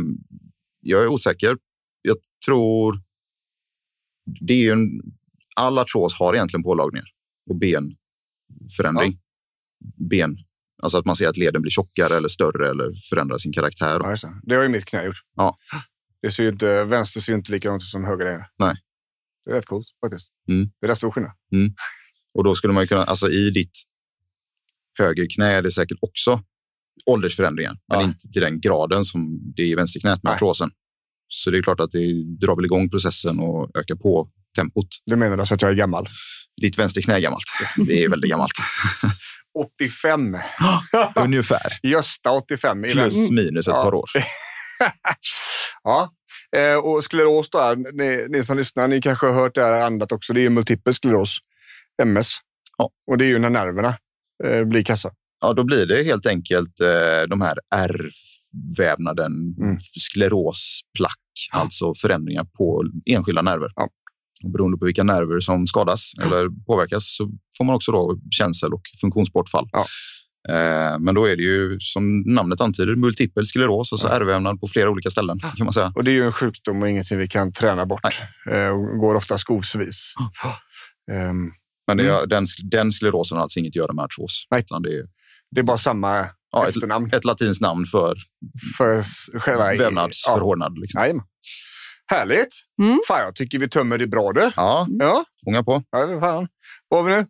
[0.81, 1.57] jag är osäker.
[2.03, 2.17] Jag
[2.47, 3.01] tror...
[4.41, 5.01] Det är ju en,
[5.57, 7.05] all artros har egentligen pålagringar
[7.51, 9.19] och benförändring.
[10.11, 10.37] Ben,
[10.83, 14.01] alltså att man ser att leden blir tjockare eller större eller förändrar sin karaktär.
[14.03, 14.41] Ja, det.
[14.43, 15.17] det har ju mitt knä gjort.
[15.37, 15.57] Ja.
[16.23, 18.47] Det ser ju inte, vänster ser ju inte likadant ut som höger är.
[18.59, 18.75] Nej.
[19.45, 20.29] Det är rätt coolt faktiskt.
[20.49, 20.71] Mm.
[20.81, 21.33] Det är rätt stor skillnad.
[22.35, 23.73] Och då skulle man ju kunna, alltså i ditt
[24.99, 26.43] högerknä är det säkert också
[27.07, 28.05] åldersförändringar, men Ja.
[28.05, 30.71] inte till den graden som det är i vänsterknät med artrosen.
[31.29, 34.89] Så det är klart att det drar väl igång processen och ökar på tempot.
[35.07, 36.09] Du menar alltså att jag är gammal?
[36.61, 37.45] Ditt vänsterknä är gammalt.
[37.87, 38.53] Det är väldigt gammalt.
[39.55, 40.39] 85.
[41.25, 41.79] Ungefär.
[41.83, 42.85] Gösta 85.
[42.85, 43.35] i Plus vänster.
[43.35, 43.83] minus ett Ja.
[43.83, 44.11] par år.
[45.85, 46.13] ja.
[46.57, 50.13] Eh, och skleros då, ni, ni som lyssnar, ni kanske har hört det här annat
[50.13, 50.33] också.
[50.33, 51.39] Det är ju multipel skleros,
[52.03, 52.33] MS.
[52.79, 52.91] Ja.
[53.07, 53.95] Och det är ju när nerverna
[54.45, 55.11] eh, blir kassa.
[55.41, 59.77] Ja, då blir det helt enkelt eh, de här ärrvävnaden, Mm.
[59.79, 61.19] sklerosplack,
[61.53, 63.69] alltså förändringar på enskilda nerver.
[63.77, 63.89] Ja.
[64.45, 68.73] Och beroende på vilka nerver som skadas eller påverkas så får man också då känsel
[68.73, 69.69] och funktionsbortfall.
[69.73, 69.87] Ja.
[70.49, 74.91] Eh, men då är det ju som namnet antyder multipel skleros, alltså ärrvävnad på flera
[74.91, 75.93] olika ställen kan man säga.
[75.95, 78.23] Och det är ju en sjukdom och ingenting vi kan träna bort.
[78.51, 80.15] Eh, och går ofta skovsvis.
[81.13, 81.53] Um,
[81.87, 82.29] men det, mm.
[82.29, 84.47] den, den sklerosen har alltså inget att göra med artros.
[84.51, 84.65] Nej.
[84.83, 85.07] det, är,
[85.51, 87.07] det är bara samma ja, efternamn.
[87.07, 88.17] Ett, ett latinskt namn för,
[88.79, 89.03] för
[89.39, 90.73] själva vävnadsförhårdnad.
[90.77, 90.81] Ja.
[90.81, 91.23] Liksom.
[92.11, 92.55] Härligt!
[92.83, 93.01] Mm.
[93.09, 94.51] Fan, jag tycker vi tömmer det bra du.
[94.57, 95.25] Ja, ja.
[95.45, 95.83] fånga på.
[95.91, 96.49] Ja, fan.
[96.89, 97.27] Vad har vi nu?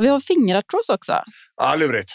[0.00, 1.12] Vi har fingerartros också.
[1.56, 2.10] Ja, lurigt.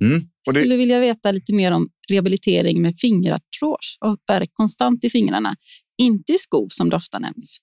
[0.00, 0.20] Mm.
[0.44, 5.56] Jag skulle vilja veta lite mer om rehabilitering med fingerartros och värk konstant i fingrarna.
[5.98, 7.58] Inte i skov som det ofta nämns.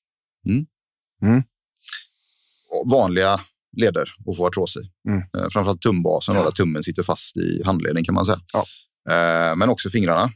[0.48, 0.66] Mm.
[1.22, 1.44] Mm.
[2.86, 3.40] Vanliga
[3.78, 5.10] leder att få artros i.
[5.10, 5.20] Mm.
[5.20, 6.44] Eh, framförallt tumbasen, ja.
[6.44, 8.40] där tummen sitter fast i handleden kan man säga.
[8.54, 8.66] Ja.
[9.14, 10.30] Eh, men också fingrarna.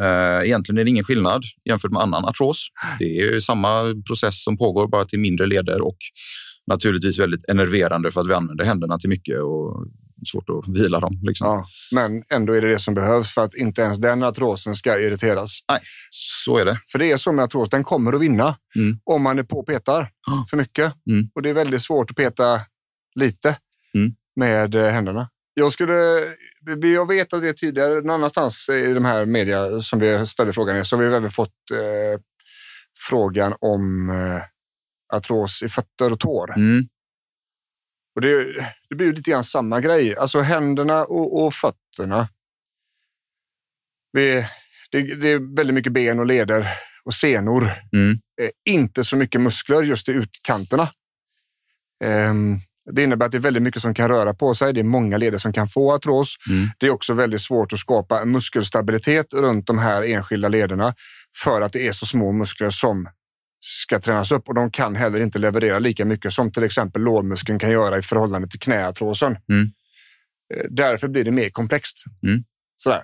[0.00, 2.68] Eh, egentligen är det ingen skillnad jämfört med annan artros.
[2.98, 5.96] Det är samma process som pågår, bara till mindre leder och
[6.66, 9.86] naturligtvis väldigt enerverande för att vi använder händerna till mycket och
[10.30, 11.20] svårt att vila dem.
[11.22, 11.46] Liksom.
[11.46, 15.00] Ja, men ändå är det det som behövs för att inte ens den artrosen ska
[15.00, 15.58] irriteras.
[15.70, 16.78] Nej, så är det.
[16.92, 18.98] För det är så med artros, den kommer att vinna mm.
[19.04, 20.10] om man är på och petar
[20.50, 20.94] för mycket.
[21.10, 21.28] Mm.
[21.34, 22.60] Och det är väldigt svårt att peta
[23.14, 23.56] lite
[23.94, 24.14] mm.
[24.36, 25.28] med eh, händerna.
[25.54, 26.34] Jag skulle
[26.82, 30.76] jag vet att det tidigare någon annanstans i de här media som vi ställde frågan
[30.76, 32.20] i så har vi även fått eh,
[33.08, 34.42] frågan om eh,
[35.16, 36.56] artros i fötter och tår.
[36.56, 36.84] Mm.
[38.14, 38.44] Och det,
[38.88, 40.16] det blir ju lite grann samma grej.
[40.16, 42.28] Alltså händerna och, och fötterna.
[44.12, 44.46] Vi,
[44.90, 46.68] det, det, är väldigt mycket ben och leder
[47.04, 47.70] och senor.
[47.92, 48.18] Mm.
[48.42, 50.88] Eh, inte så mycket muskler just i utkanterna.
[52.04, 54.72] Um, det innebär att det är väldigt mycket som kan röra på sig.
[54.72, 56.36] Det är många leder som kan få artros.
[56.50, 56.68] Mm.
[56.78, 60.94] Det är också väldigt svårt att skapa muskelstabilitet runt de här enskilda lederna
[61.42, 63.08] för att det är så små muskler som
[63.60, 67.58] ska tränas upp och de kan heller inte leverera lika mycket som till exempel lårmuskeln
[67.58, 69.36] kan göra i förhållande till knäartrosen.
[69.48, 69.72] Mm.
[70.54, 72.04] Eh, därför blir det mer komplext.
[72.22, 72.44] Mm.
[72.76, 73.02] Sådär,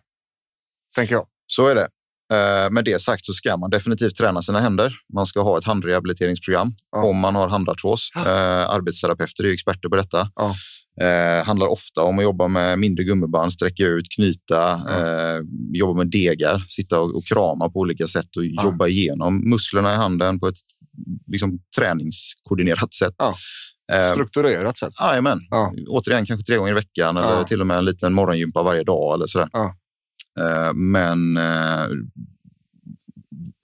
[0.95, 1.27] tänker jag.
[1.47, 1.89] Så är det.
[2.33, 4.95] Eh, med det sagt så ska man definitivt träna sina händer.
[5.15, 7.05] Man ska ha ett handrehabiliteringsprogram ja.
[7.05, 8.11] om man har handartros.
[8.15, 8.21] Ja.
[8.21, 10.31] Eh, arbetsterapeuter är experter på detta.
[10.37, 10.55] Ja.
[11.01, 15.37] Eh, handlar ofta om att jobba med mindre gummiband, sträcka ut, knyta, ja.
[15.37, 15.41] eh,
[15.73, 18.65] jobba med degar, sitta och, och, krama på olika sätt och ja.
[18.65, 20.57] jobba igenom musklerna i handen på ett
[21.27, 23.15] liksom, träningskoordinerat sätt.
[23.19, 23.35] Ja.
[23.93, 24.93] Eh, Strukturerat sätt.
[25.01, 25.41] Jajamän.
[25.51, 25.73] Ja.
[25.89, 29.15] Återigen kanske tre gånger i veckan eller till och med en liten morgongympa varje dag
[29.15, 29.49] eller sådär.
[29.55, 29.73] Eh,
[30.75, 31.89] men eh,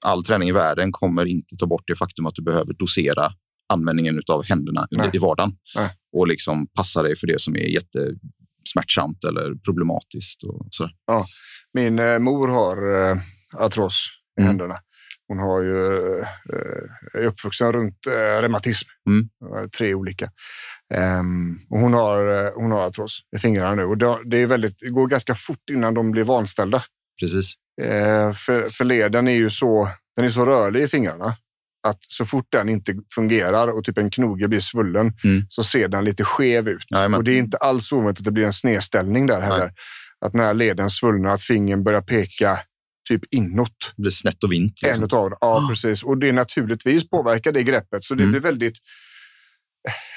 [0.04, 3.32] all träning i världen kommer inte ta bort det faktum att du behöver dosera
[3.72, 5.10] användningen av händerna Nej.
[5.12, 5.90] i vardagen Nej.
[6.12, 10.42] och liksom passa dig för det som är jättesmärtsamt eller problematiskt.
[10.44, 10.90] Och så.
[11.06, 11.26] Ja,
[11.74, 13.16] min eh, mor har eh,
[13.52, 14.08] artros
[14.38, 14.48] i mm.
[14.48, 14.78] händerna.
[15.28, 19.70] Hon har ju, eh, är uppvuxen runt eh, reumatism, mm.
[19.70, 20.28] tre olika.
[20.94, 24.90] Um, och hon, har, hon har artros i fingrarna nu och det, är väldigt, det
[24.90, 26.82] går ganska fort innan de blir vanställda.
[27.20, 27.54] Precis.
[27.82, 31.36] Uh, för, för leden är ju så, den är så rörlig i fingrarna
[31.84, 35.42] att så fort den inte fungerar och typ en knoge blir svullen mm.
[35.48, 36.84] så ser den lite skev ut.
[36.90, 37.18] Jajamän.
[37.18, 39.58] Och det är inte alls ovanligt att det blir en snedställning där heller.
[39.58, 39.74] Nej.
[40.26, 42.58] Att när leden svullnar, att fingern börjar peka
[43.08, 43.92] typ inåt.
[43.96, 44.82] Det blir snett och vint.
[44.82, 45.02] Liksom.
[45.02, 46.02] En utav Ja, precis.
[46.02, 48.04] Och det naturligtvis påverkar det greppet.
[48.04, 48.32] Så det mm.
[48.32, 48.78] blir väldigt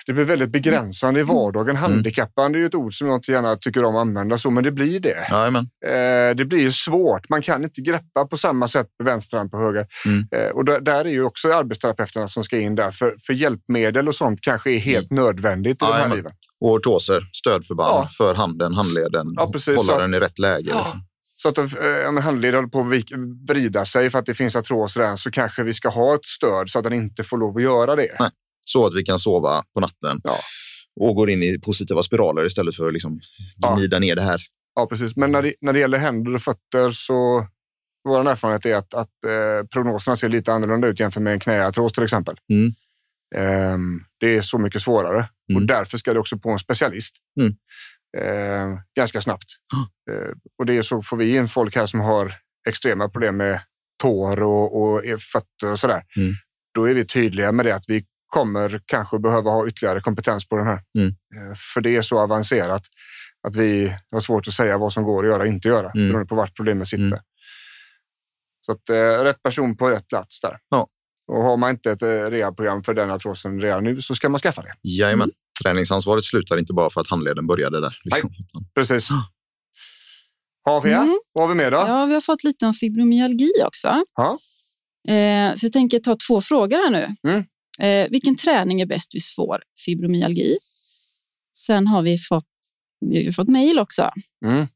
[0.08, 1.36] det blir väldigt begränsande i mm.
[1.36, 1.76] vardagen.
[1.78, 1.92] Mm.
[1.92, 4.64] Handikappande är ju ett ord som jag inte gärna tycker om att använda så, men
[4.64, 5.28] det blir det.
[5.32, 5.70] Jajamän.
[5.86, 7.30] Eh, det blir svårt.
[7.30, 9.88] Man kan inte greppa på samma sätt med vänster hand på höger.
[10.06, 10.28] Mm.
[10.32, 14.16] Eh, och där, är ju också arbetsterapeuterna som ska in där, för, för hjälpmedel och
[14.16, 15.24] sånt kanske är helt mm.
[15.24, 16.04] nödvändigt i Jajamän.
[16.04, 16.32] de här liven.
[16.62, 18.10] Och ortoser, stödförband ja.
[18.18, 20.70] för handen, handleden, ja, precis, hålla den i rätt läge.
[20.70, 20.78] Ja.
[20.78, 21.02] Liksom.
[21.40, 25.16] Så att eh, handleden håller på att vrida sig för att det finns artros där,
[25.16, 27.96] så kanske vi ska ha ett stöd så att den inte får lov att göra
[27.96, 28.16] det.
[28.20, 28.30] Nej
[28.68, 30.38] så att vi kan sova på natten ja.
[31.00, 33.20] och går in i positiva spiraler istället för att liksom
[33.76, 34.00] gnida ja.
[34.00, 34.42] ner det här.
[34.76, 35.16] Ja, precis.
[35.16, 37.48] Men när det, när det gäller händer och fötter så
[38.04, 41.94] vår erfarenhet är att, att eh, prognoserna ser lite annorlunda ut jämfört med en knäartros
[41.94, 42.36] till exempel.
[42.52, 42.74] Mm.
[43.36, 43.78] Eh,
[44.20, 45.62] det är så mycket svårare mm.
[45.62, 47.16] och därför ska det också på en specialist.
[47.40, 47.54] Mm.
[48.18, 49.46] Eh, ganska snabbt.
[49.76, 50.32] Oh.
[50.60, 52.34] och det är så får vi in folk här som har
[52.68, 53.62] extrema problem med
[54.02, 56.04] tår och, och fötter och sådär.
[56.18, 56.34] Mm.
[56.74, 58.06] Då är vi tydliga med det att vi
[58.38, 60.82] kommer kanske behöva ha ytterligare kompetens på den här.
[60.98, 61.08] Mm.
[61.10, 62.84] Eh, för det är så avancerat
[63.48, 66.08] att vi har svårt att säga vad som går att göra och inte göra mm.
[66.08, 67.06] beroende på vart problemet sitter.
[67.06, 67.20] Mm.
[68.66, 70.58] Så att, eh, rätt person på rätt plats där.
[70.70, 70.88] Ja.
[71.32, 74.40] Och har man inte ett eh, rehabprogram för den artrosen redan nu så ska man
[74.40, 74.74] skaffa det.
[74.82, 75.24] Jajamän.
[75.24, 75.36] Mm.
[75.64, 77.98] Träningsansvaret slutar inte bara för att handleden började där.
[78.04, 78.30] Liksom.
[78.54, 79.10] Nej, precis.
[80.64, 81.20] Har vi, mm.
[81.34, 81.78] Vad har vi med då?
[81.78, 84.04] Ja, vi har fått lite om fibromyalgi också.
[84.16, 84.40] Ja.
[85.14, 87.30] Eh, så jag tänker ta två frågor här nu.
[87.32, 87.46] Mm.
[87.82, 90.58] Eh, vilken träning är bäst vid svår fibromyalgi?
[91.58, 92.44] Sen har vi fått
[93.06, 94.10] vi har fått mejl också.
[94.46, 94.68] Mm.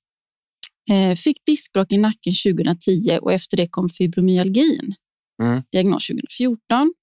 [0.89, 4.95] Eh, fick diskbråck i nacken 2010 och efter det kom fibromyalgin.
[5.43, 5.63] Mm.
[5.71, 6.93] Diagnos 2014.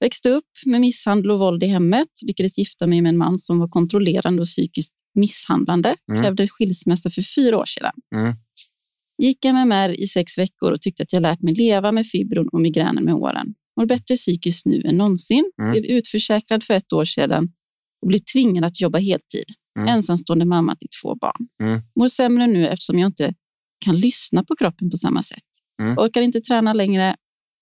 [0.00, 2.08] Växte upp med misshandel och våld i hemmet.
[2.22, 5.96] Lyckades gifta mig med en man som var kontrollerande och psykiskt misshandlande.
[6.10, 6.22] Mm.
[6.22, 7.92] Krävde skilsmässa för fyra år sedan.
[8.14, 8.34] Mm.
[9.22, 12.60] Gick MMR i sex veckor och tyckte att jag lärt mig leva med fibron och
[12.60, 13.54] migränen med åren.
[13.76, 15.52] Mår bättre psykiskt nu än någonsin.
[15.60, 15.70] Mm.
[15.70, 17.52] Blev utförsäkrad för ett år sedan
[18.02, 19.44] och blev tvingad att jobba heltid.
[19.78, 19.88] Mm.
[19.88, 21.48] Ensamstående mamma till två barn.
[21.62, 21.80] Mm.
[21.98, 23.34] Mår sämre nu eftersom jag inte
[23.84, 25.44] kan lyssna på kroppen på samma sätt.
[25.82, 25.98] Mm.
[25.98, 27.16] Orkar inte träna längre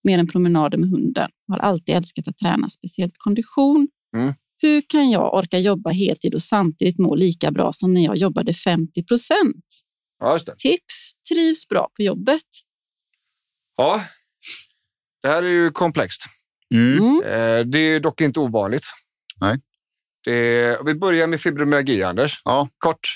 [0.04, 1.30] mer än promenader med hunden.
[1.48, 3.88] Har alltid älskat att träna, speciellt kondition.
[4.16, 4.34] Mm.
[4.62, 8.54] Hur kan jag orka jobba heltid och samtidigt må lika bra som när jag jobbade
[8.54, 9.64] 50 procent?
[10.18, 10.38] Ja.
[10.38, 12.42] Tips, trivs bra på jobbet.
[13.76, 14.04] Ja,
[15.24, 16.22] det här är ju komplext.
[16.74, 16.98] Mm.
[16.98, 17.22] Mm.
[17.24, 18.86] Eh, Det är dock inte ovanligt.
[19.40, 19.60] Nej.
[20.24, 22.40] Det, vi börjar med fibromyalgi, Anders.
[22.44, 22.68] Ja.
[22.78, 23.08] Kort.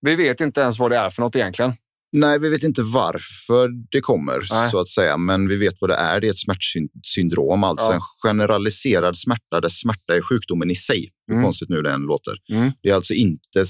[0.00, 1.72] Vi vet inte ens vad det är för något egentligen.
[2.12, 4.70] Nej, vi vet inte varför det kommer, Nej.
[4.70, 5.16] så att säga.
[5.16, 6.20] Men vi vet vad det är.
[6.20, 7.94] Det är ett smärtsyndrom, alltså Ja.
[7.94, 11.10] en generaliserad smärta där smärta är sjukdomen i sig.
[11.26, 11.44] Hur Mm.
[11.44, 12.34] konstigt nu det än låter.
[12.52, 12.72] Mm.
[12.82, 13.64] Det är alltså inte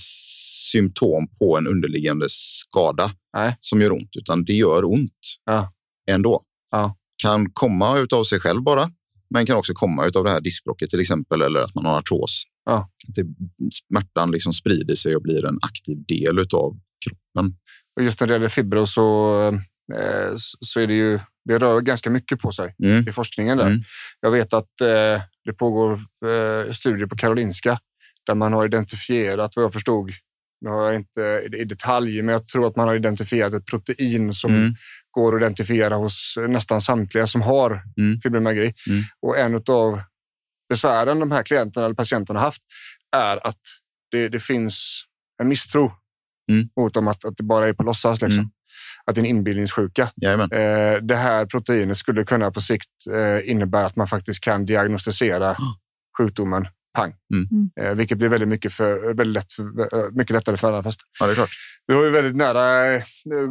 [0.73, 3.57] symptom på en underliggande skada Nej.
[3.61, 5.13] som gör ont, utan det gör ont
[5.45, 5.73] Ja.
[6.11, 6.43] ändå.
[6.71, 6.97] Ja.
[7.23, 8.91] Kan komma utav sig själv bara,
[9.31, 12.43] men kan också komma utav det här diskbråcket till exempel, eller att man har artros.
[12.65, 12.91] Ja.
[13.09, 13.27] Att det,
[13.91, 17.57] smärtan liksom sprider sig och blir en aktiv del utav kroppen.
[17.97, 19.39] Och just när det gäller fibro så,
[19.95, 23.09] eh, så är det ju, det rör ganska mycket på sig Mm.
[23.09, 23.59] i forskningen.
[23.59, 23.67] Där.
[23.67, 23.81] Mm.
[24.21, 25.93] Jag vet att eh, det pågår
[26.27, 27.79] eh, studier på Karolinska
[28.27, 30.11] där man har identifierat, vad jag förstod,
[30.61, 34.35] nu har jag inte i detalj, men jag tror att man har identifierat ett protein
[34.35, 34.75] som Mm.
[35.17, 38.21] Går att identifiera hos nästan samtliga som har Mm.
[38.21, 38.75] fibromyalgi.
[38.89, 39.03] Mm.
[39.23, 40.01] Och en av
[40.69, 42.63] besvären de här klienterna eller patienterna har haft
[43.17, 43.61] är att
[44.11, 45.03] det, det finns
[45.43, 45.93] en misstro
[46.51, 46.69] Mm.
[46.77, 48.21] mot dem att, att det bara är på låtsas.
[48.21, 48.39] Liksom.
[48.39, 48.51] Mm.
[49.07, 50.11] Att det är en inbildningssjuka.
[50.17, 50.53] Jajamän.
[50.53, 55.57] Eh, det här proteinet skulle kunna på sikt eh, innebära att man faktiskt kan diagnostisera
[56.19, 57.15] sjukdomen pang.
[57.35, 57.71] Mm.
[57.81, 59.63] Eh, vilket blir väldigt, mycket, för, väldigt, lätt för,
[59.97, 61.01] eh, mycket lättare för alla fast.
[61.21, 61.51] Ja, det är klart.
[61.87, 63.03] Vi har ju väldigt nära eh,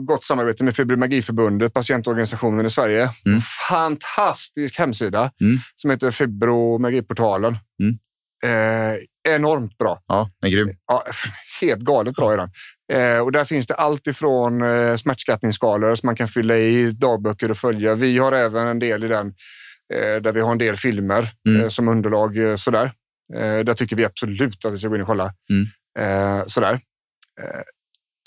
[0.05, 3.01] gott samarbete med Fibromyalgiförbundet, patientorganisationen i Sverige.
[3.25, 3.35] Mm.
[3.35, 5.57] En fantastisk hemsida Mm.
[5.75, 7.57] som heter Fibromyalgiportalen.
[7.83, 7.97] Mm.
[8.45, 8.97] Eh,
[9.35, 9.99] enormt bra.
[10.07, 10.75] Ja, den är grym.
[10.87, 11.05] Ja,
[11.61, 12.49] helt galet bra är den.
[12.93, 17.51] Eh, och där finns det allt ifrån eh, smärtskattningsskalor som man kan fylla i dagböcker
[17.51, 17.95] och följa.
[17.95, 19.27] Vi har även en del i den
[19.93, 21.61] eh, där vi har en del filmer Mm.
[21.61, 22.37] eh, som underlag.
[22.37, 22.91] Eh, sådär.
[23.33, 25.33] Eh, där tycker vi absolut att vi ska gå in och kolla.
[25.49, 25.67] Mm.
[26.39, 26.73] Eh, sådär.
[27.41, 27.61] Eh,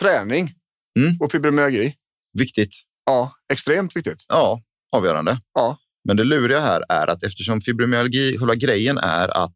[0.03, 0.55] träning
[0.99, 1.17] Mm.
[1.21, 1.95] och fibromyalgi.
[2.39, 2.75] Viktigt.
[3.07, 4.25] Ja, extremt viktigt.
[4.29, 5.41] Ja, avgörande.
[5.55, 5.79] Ja.
[6.05, 9.55] Men det luriga här är att eftersom fibromyalgi, själva grejen är att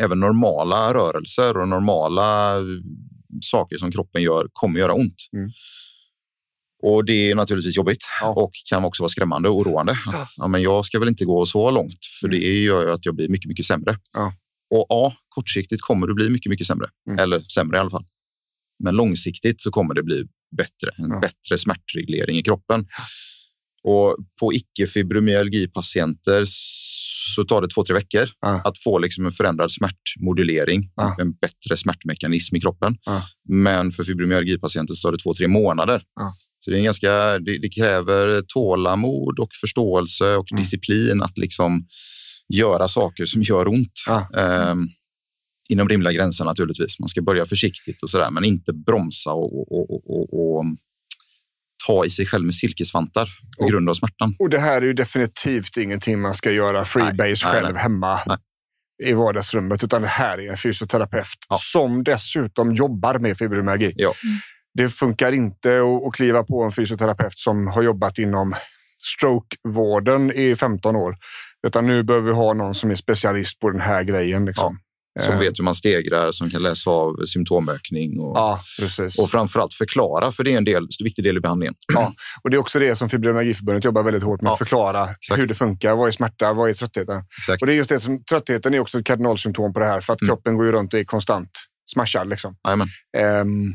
[0.00, 2.54] även normala rörelser och normala
[3.42, 5.16] saker som kroppen gör kommer göra ont.
[5.32, 5.50] Mm.
[6.88, 8.28] Och det är naturligtvis jobbigt Ja.
[8.28, 9.92] och kan också vara skrämmande och oroande.
[9.92, 13.04] Att, ja, men jag ska väl inte gå så långt för det gör ju att
[13.06, 13.98] jag blir mycket, mycket sämre.
[14.12, 14.34] Ja.
[14.74, 16.86] Och ja, kortsiktigt kommer du bli mycket, mycket sämre.
[17.08, 17.18] Mm.
[17.18, 18.04] Eller sämre i alla fall.
[18.84, 20.24] Men långsiktigt så kommer det bli
[20.56, 20.90] bättre.
[20.98, 21.20] En Ja.
[21.20, 22.86] bättre smärtreglering i kroppen.
[23.82, 26.44] Och på icke-fibromyalgipatienter
[27.34, 28.60] så tar det två, tre veckor Ja.
[28.64, 31.16] att få liksom en förändrad smärtmodulering, Ja.
[31.20, 32.96] en bättre smärtmekanism i kroppen.
[33.48, 36.02] Men för fibromyalgipatienter så tar det två, tre månader.
[36.66, 40.62] Så det, är en ganska, det, det kräver tålamod och förståelse och Mm.
[40.62, 41.86] disciplin att liksom
[42.48, 43.92] göra saker som gör ont.
[44.06, 44.28] Ja.
[44.36, 44.88] Ehm,
[45.70, 46.98] inom rimliga gränser naturligtvis.
[47.00, 50.64] Man ska börja försiktigt och sådär, men inte bromsa och, och, och, och, och
[51.86, 54.34] ta i sig själv med silkesvantar på Och- grund av smärtan.
[54.38, 57.82] Och det här är ju definitivt ingenting man ska göra freebase Nej, nej, själv nej.
[57.82, 58.38] hemma Nej.
[59.04, 61.58] i vardagsrummet, utan det här är en fysioterapeut Ja.
[61.60, 63.92] som dessutom jobbar med fibromyalgi.
[63.96, 64.14] Ja.
[64.76, 68.54] Det funkar inte att, kliva på en fysioterapeut som har jobbat inom
[68.98, 71.16] strokevården i 15 år,
[71.66, 74.44] utan nu behöver vi ha någon som är specialist på den här grejen.
[74.44, 74.78] Liksom.
[75.20, 79.18] Som Eh, vet hur man stegrar, som kan läsa av symptomökning och, Ja, precis.
[79.18, 81.74] och framförallt förklara, för det är en del, viktig del i behandlingen.
[81.94, 82.12] Ja,
[82.42, 84.48] och det är också det som Fibromyalgiförbundet jobbar väldigt hårt med.
[84.48, 85.40] Ja, att förklara exakt.
[85.40, 85.94] hur det funkar.
[85.96, 86.52] Vad är smärta?
[86.52, 87.22] Vad är tröttheten?
[87.38, 87.62] Exakt.
[87.62, 90.00] Och det är just det som tröttheten är också ett kardinalsymptom på det här.
[90.00, 90.28] För att Mm.
[90.28, 91.50] kroppen går ju runt och är konstant
[91.92, 92.28] smashad.
[92.28, 92.56] Liksom.
[93.18, 93.74] Ehm,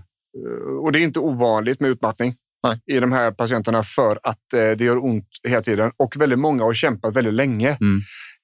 [0.84, 2.80] och det är inte ovanligt med utmattning Nej.
[2.86, 5.92] i de här patienterna för att eh, det gör ont hela tiden.
[5.98, 7.70] Och väldigt många har kämpat väldigt länge.
[7.82, 8.02] Mm.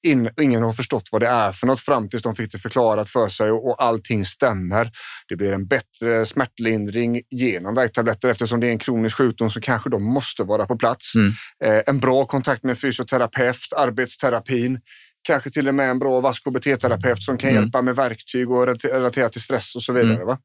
[0.08, 3.10] In, ingen har förstått vad det är för något fram tills de fick det förklarat
[3.10, 4.92] för sig och, och allting stämmer.
[5.28, 9.90] Det blir en bättre smärtlindring genom värktabletter eftersom det är en kronisk sjukdom så kanske
[9.90, 11.14] de måste vara på plats.
[11.16, 11.32] Mm.
[11.64, 14.80] Eh, en bra kontakt med fysioterapeut, arbetsterapin
[15.28, 17.62] kanske till och med en bra vask KBT-terapeut som kan Mm.
[17.64, 20.26] hjälpa med verktyg och relate- relatera till stress och så vidare.
[20.26, 20.38] Va?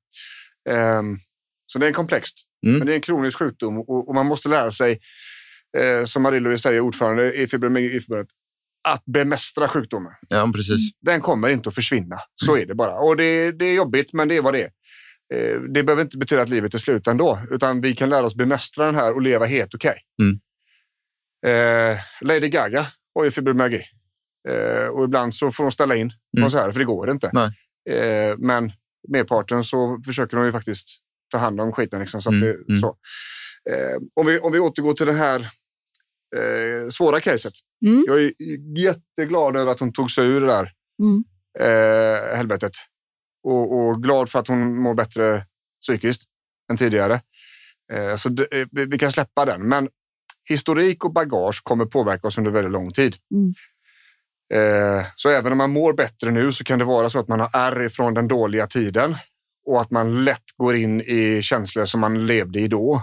[0.71, 1.19] Ehm,
[1.73, 2.79] så det är komplext, Mm.
[2.79, 5.01] men det är en kronisk sjukdom och, och man måste lära sig,
[5.79, 8.29] eh, som Marie-Louise säger, ordförande i Fibromyalgiförbundet,
[8.89, 10.13] att bemästra sjukdomen.
[10.29, 10.91] Ja, precis.
[11.01, 12.19] Den kommer inte att försvinna.
[12.35, 12.99] Så är det bara.
[12.99, 14.71] Och det, det är jobbigt, men det är vad det är.
[15.35, 18.35] Eh, Det behöver inte betyda att livet är slut ändå, utan vi kan lära oss
[18.35, 19.97] bemästra den här och leva helt okej.
[20.23, 20.41] Mm.
[21.47, 23.83] Eh, Lady Gaga har ju fibromyalgi.
[24.49, 26.43] Eh, och ibland så får de ställa in Mm.
[26.45, 27.31] konserter för det går inte.
[27.91, 28.73] Eh, men
[29.09, 30.89] merparten så försöker de ju faktiskt
[31.33, 32.01] ta hand om skiten.
[32.01, 32.81] Liksom, så att Mm, det, mm.
[32.81, 32.97] så.
[33.71, 35.41] Eh, om, vi, om vi återgår till det här
[36.37, 37.53] eh, svåra caset.
[37.87, 38.05] Mm.
[38.07, 38.33] Jag är
[38.79, 40.71] jätteglad över att hon tog sig ur det där
[41.03, 41.25] Mm.
[41.59, 42.73] eh, helvetet.
[43.45, 45.47] Och, och glad för att hon mår bättre
[45.83, 46.23] psykiskt
[46.71, 47.21] än tidigare.
[47.93, 49.69] Eh, så det, eh, vi vi kan släppa den.
[49.69, 49.89] Men
[50.49, 53.17] historik och bagage kommer påverka oss under väldigt lång tid.
[53.35, 53.55] Mm.
[54.55, 57.41] Eh, så även om man mår bättre nu så kan det vara så att man
[57.41, 59.17] har ärr ifrån den dåliga tiden
[59.67, 63.03] och att man lätt går in i känslor som man levde i då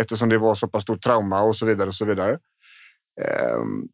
[0.00, 1.88] eftersom det var så pass stort trauma och så vidare.
[1.88, 2.38] och så vidare.
[3.20, 3.88] Ehm,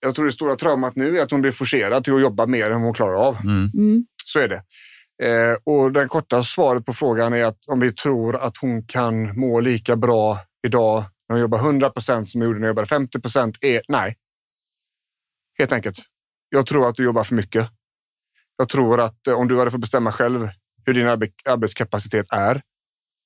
[0.00, 2.70] jag tror det stora traumat nu är att hon blir forcerad till att jobba mer
[2.70, 3.36] än hon klarar av.
[3.36, 3.68] Mm.
[3.74, 4.06] Mm.
[4.24, 4.62] Så är det.
[5.22, 9.40] Eh, och den korta svaret på frågan är att om vi tror att hon kan
[9.40, 12.88] må lika bra idag när hon jobbar 100 procent som hon gjorde när hon jobbade
[12.88, 14.16] 50 procent är nej.
[15.58, 15.96] Helt enkelt.
[16.48, 17.68] Jag tror att du jobbar för mycket.
[18.56, 20.48] Jag tror att eh, om du hade fått bestämma själv
[20.90, 22.62] hur din arbe- arbetskapacitet är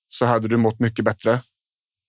[0.09, 1.33] så hade du mått mycket bättre.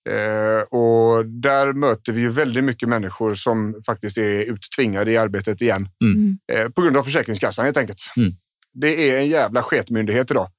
[0.10, 5.62] Eh, och där möter vi ju väldigt mycket människor som faktiskt är uttvingade i arbetet
[5.62, 6.38] igen Mm.
[6.53, 8.01] eh, på grund av Försäkringskassan helt enkelt.
[8.18, 8.30] Mm.
[8.74, 10.49] Det är en jävla sketmyndighet idag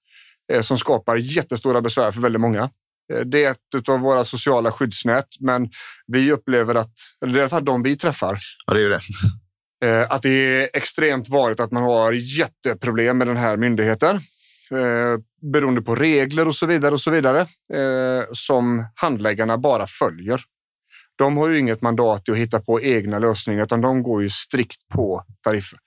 [0.53, 2.71] eh, som skapar jättestora besvär för väldigt många.
[3.13, 5.71] Eh, det är ett av våra sociala skyddsnät, men
[6.07, 6.93] vi upplever att,
[7.23, 9.01] eller det är i alla fall de vi träffar, Ja, det är ju det.
[9.87, 14.21] eh, att det är extremt vanligt att man har jätteproblem med den här myndigheten.
[14.71, 15.19] Eh,
[15.53, 17.41] beroende på regler och så vidare och så vidare
[17.75, 20.41] eh, som handläggarna bara följer.
[21.19, 24.89] De har ju inget mandat att hitta på egna lösningar utan de går ju strikt
[24.89, 25.79] på tariffer.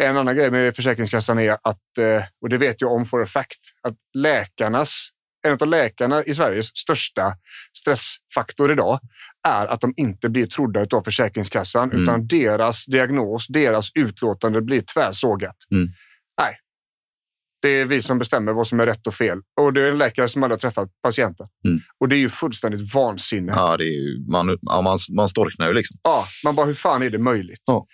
[0.00, 3.26] En annan grej med Försäkringskassan är att, eh, och det vet jag om for a
[3.26, 5.08] fact, att läkarnas,
[5.46, 7.34] en av läkarna i Sveriges största
[7.78, 9.00] stressfaktor idag
[9.48, 12.02] är att de inte blir trodda av Försäkringskassan Mm.
[12.02, 15.56] utan deras diagnos, deras utlåtande blir tvärsågat.
[15.72, 15.88] Mm.
[17.62, 19.38] Det är vi som bestämmer vad som är rätt och fel.
[19.60, 21.46] Och det är en läkare som aldrig har träffat patienten.
[21.66, 21.80] Mm.
[22.00, 23.52] Och det är ju fullständigt vansinne.
[23.56, 25.96] Ja, det är ju, man, ja, man, man storknar ju liksom.
[26.02, 27.62] Ja, man bara, hur fan är det möjligt?
[27.66, 27.86] Ja.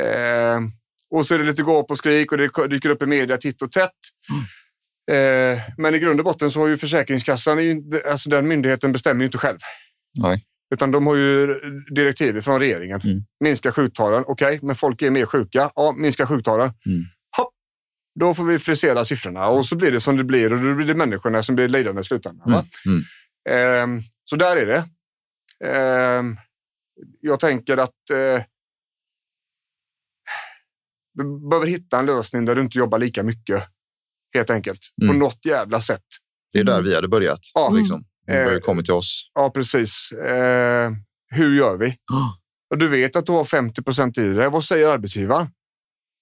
[0.00, 0.60] Eh,
[1.14, 3.62] och så är det lite gap och skrik och det dyker upp i media titt
[3.62, 3.90] och tätt.
[5.10, 7.58] Eh, men i grund och botten så har ju Försäkringskassan,
[8.10, 9.58] alltså den myndigheten bestämmer ju inte själv.
[10.14, 10.42] Nej.
[10.74, 11.60] Utan de har ju
[11.94, 13.00] direktiv från regeringen.
[13.00, 13.24] Mm.
[13.44, 15.70] Minska sjuktalen, okej, men folk är mer sjuka.
[15.74, 16.72] Ja, minska sjuktalen.
[16.86, 17.04] Mm.
[18.20, 20.86] Då får vi frisera siffrorna och så blir det som det blir och då blir
[20.86, 22.48] det människorna som blir lidande i slutändan.
[22.48, 22.64] Mm.
[22.86, 23.02] Mm.
[23.98, 24.84] Ehm, så där är det.
[25.70, 26.36] Ehm,
[27.20, 28.42] jag tänker att eh,
[31.14, 33.64] du behöver hitta en lösning där du inte jobbar lika mycket.
[34.34, 34.80] Helt enkelt.
[35.00, 35.18] På Mm.
[35.18, 36.04] något jävla sätt.
[36.52, 37.40] Det är där vi hade börjat.
[37.54, 37.70] Ja.
[37.70, 38.04] Liksom.
[38.26, 39.30] De har ju kommit till oss.
[39.34, 40.12] Ja, precis.
[40.12, 40.90] Eh,
[41.28, 41.96] hur gör vi?
[42.70, 44.48] Och du vet att du har 50 procent i det.
[44.48, 45.46] Vad säger arbetsgivaren?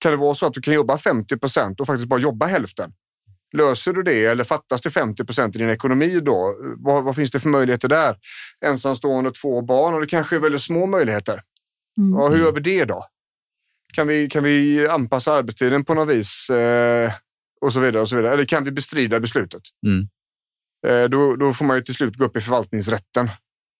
[0.01, 2.93] Kan det vara så att du kan jobba 50 procent och faktiskt bara jobba hälften?
[3.53, 6.57] Löser du det eller fattas det 50 procent i din ekonomi då?
[6.77, 8.17] Vad, vad finns det för möjligheter där?
[8.65, 11.43] Ensamstående, två barn och det kanske är väldigt små möjligheter.
[11.99, 12.21] Mm.
[12.21, 13.07] Ja, hur gör vi det då?
[13.95, 16.51] Kan vi, kan vi anpassa arbetstiden på något vis?
[16.51, 17.13] Eh,
[17.61, 18.35] och så vidare och så vidare.
[18.35, 19.63] Eller kan vi bestrida beslutet?
[19.87, 20.09] Mm.
[20.87, 23.31] Eh, då, då får man ju till slut gå upp i förvaltningsrätten.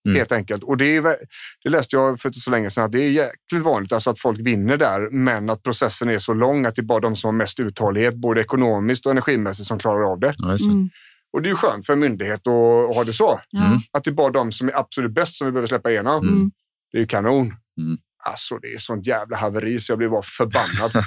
[0.05, 0.17] Mm.
[0.17, 0.63] Helt enkelt.
[0.63, 1.17] Och det, är,
[1.63, 4.19] det läste jag för inte så länge sedan att det är jäkligt vanligt alltså att
[4.19, 7.27] folk vinner där, men att processen är så lång att det är bara de som
[7.27, 10.33] har mest uthållighet, både ekonomiskt och energimässigt, som klarar av det.
[10.37, 10.63] Ja, det.
[10.63, 10.89] Mm.
[11.33, 13.39] Och det är ju skönt för en myndighet att, att ha det så.
[13.49, 13.79] Ja.
[13.91, 16.27] Att det är bara de som är absolut bäst som vi behöver släppa igenom.
[16.27, 16.51] Mm.
[16.91, 17.45] Det är ju kanon.
[17.45, 17.97] Mm.
[18.23, 20.91] Alltså, det är sånt jävla haveri så jag blir bara förbannad.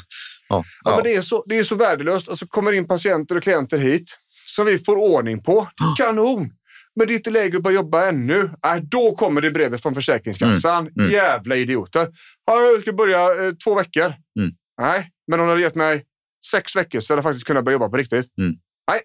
[0.49, 0.95] ja, Ja.
[0.95, 2.29] Men det, är så, det är så värdelöst.
[2.29, 5.69] Alltså, kommer in patienter och klienter hit som vi får ordning på.
[5.99, 6.51] Kanon!
[6.97, 8.51] Men det är inte läge att börja jobba ännu.
[8.65, 10.89] Nej, då kommer det brevet från Försäkringskassan.
[10.99, 11.11] Mm.
[11.13, 12.09] Jävla idioter.
[12.45, 14.05] Ja, jag ska börja eh, två veckor.
[14.39, 14.55] Mm.
[14.81, 16.05] Nej, men om du hade gett mig
[16.51, 18.39] sex veckor så hade jag faktiskt kunnat börja jobba på riktigt.
[18.39, 18.55] Mm.
[18.91, 19.01] Nej,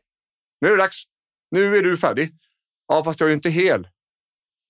[0.62, 1.04] nu är det dags.
[1.52, 2.32] Nu är du färdig.
[2.88, 3.88] Ja, fast jag är ju inte hel.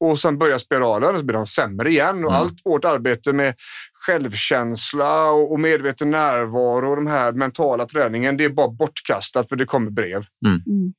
[0.04, 2.26] Och sen börjar spiralen och så blir de sämre igen.
[2.26, 2.34] Och Mm.
[2.42, 3.56] allt vårt arbete med
[3.94, 9.56] självkänsla och, och medveten närvaro och de här mentala träningen, det är bara bortkastat för
[9.56, 10.26] det kommer brev.
[10.46, 10.94] Mm.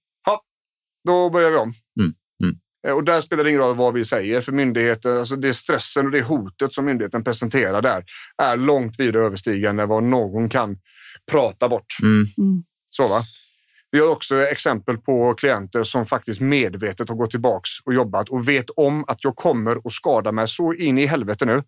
[1.05, 1.75] Då börjar vi om.
[2.85, 2.89] Mm.
[2.89, 2.93] Mm.
[2.93, 5.19] Eh, Och där spelar det ingen roll vad vi säger för myndigheten.
[5.19, 8.05] Alltså det stressen och det hotet som myndigheten presenterar där
[8.43, 10.77] är långt vidare överstigande vad någon kan
[11.31, 11.97] prata bort.
[12.03, 12.27] Mm.
[12.39, 12.63] Mm.
[12.91, 13.23] Så va?
[13.93, 18.49] Vi har också exempel på klienter som faktiskt medvetet har gått tillbaks och jobbat och
[18.49, 21.63] vet om att jag kommer att skada mig så in i helvete nu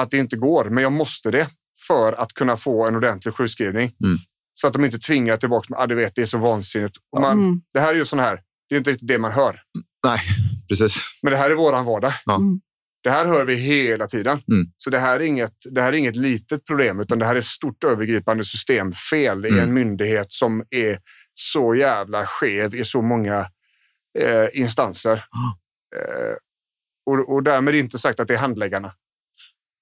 [0.00, 1.48] att det inte går, men jag måste det
[1.86, 3.92] för att kunna få en ordentlig sjukskrivning.
[4.04, 4.16] Mm.
[4.54, 6.96] Så att de inte tvingar tillbaka med, ah, du vet, det är så vansinnigt.
[7.12, 7.60] Och man, Mm.
[7.72, 9.60] Det här är ju sån här, det är inte riktigt det man hör,
[10.06, 10.20] Nej,
[10.68, 10.96] precis.
[11.22, 12.12] men det här är våran vardag.
[12.24, 12.34] Ja.
[12.36, 12.60] Mm.
[13.02, 14.42] Det här hör vi hela tiden.
[14.52, 14.66] Mm.
[14.76, 17.38] Så det här, är inget, det här är inget litet problem, utan det här är
[17.38, 19.60] ett stort övergripande systemfel i Mm.
[19.64, 20.98] en myndighet som är
[21.34, 23.50] så jävla skev i så många
[24.18, 25.24] eh, instanser.
[25.96, 26.34] Eh,
[27.06, 28.92] och, och därmed inte sagt att det är handläggarna.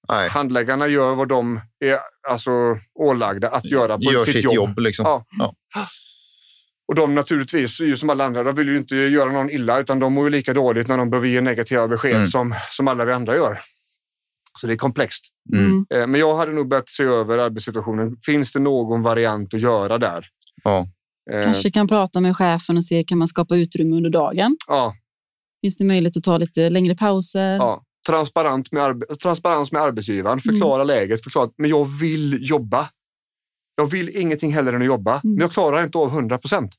[0.09, 1.99] Nej, Handläggarna gör vad de är
[2.29, 2.51] alltså,
[2.95, 4.55] ålagda att göra på gör sitt, sitt jobb.
[4.55, 4.79] jobb.
[4.79, 5.05] liksom.
[5.05, 5.25] Ja.
[5.39, 5.55] Ja.
[6.89, 9.99] Och de naturligtvis, ju som alla andra, de vill ju inte göra någon illa, utan
[9.99, 12.26] de mår ju lika dåligt när de behöver ge negativa besked Mm.
[12.26, 13.61] som, som alla vi andra gör.
[14.61, 15.24] Så det är komplext.
[15.53, 15.64] Mm.
[15.66, 15.87] Mm.
[16.03, 18.16] Eh, Men jag hade nog börjat se över arbetssituationen.
[18.26, 20.26] Finns det någon variant att göra där?
[20.64, 20.87] Ja.
[21.32, 24.57] Eh, Kanske kan prata med chefen och se kan man skapa utrymme under dagen.
[24.66, 24.95] Ja,
[25.62, 27.57] Finns det möjlighet att ta lite längre pauser?
[27.57, 27.82] ja.
[28.07, 30.41] Transparent med transparens med arbetsgivaren.
[30.41, 31.24] Förklara läget.
[31.24, 32.89] Förklara, men jag vill jobba.
[33.77, 36.74] Jag vill ingenting hellre än att jobba, men jag klarar inte av 100 procent.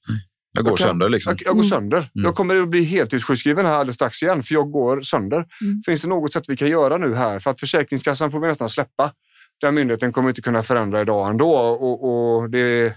[0.52, 1.30] Jag går Jag kan- sönder liksom.
[1.32, 1.70] Jag, jag går Mm.
[1.70, 1.98] sönder.
[1.98, 2.10] Mm.
[2.14, 5.46] Jag kommer att bli heltidssjukskriven här alldeles strax igen, för jag går sönder.
[5.62, 5.82] Mm.
[5.86, 7.40] Finns det något sätt vi kan göra nu här?
[7.40, 9.14] För att Försäkringskassan får vi nästan släppa.
[9.62, 11.52] Den myndigheten kommer inte kunna förändra idag ändå.
[11.58, 12.04] Och,
[12.38, 12.96] och det,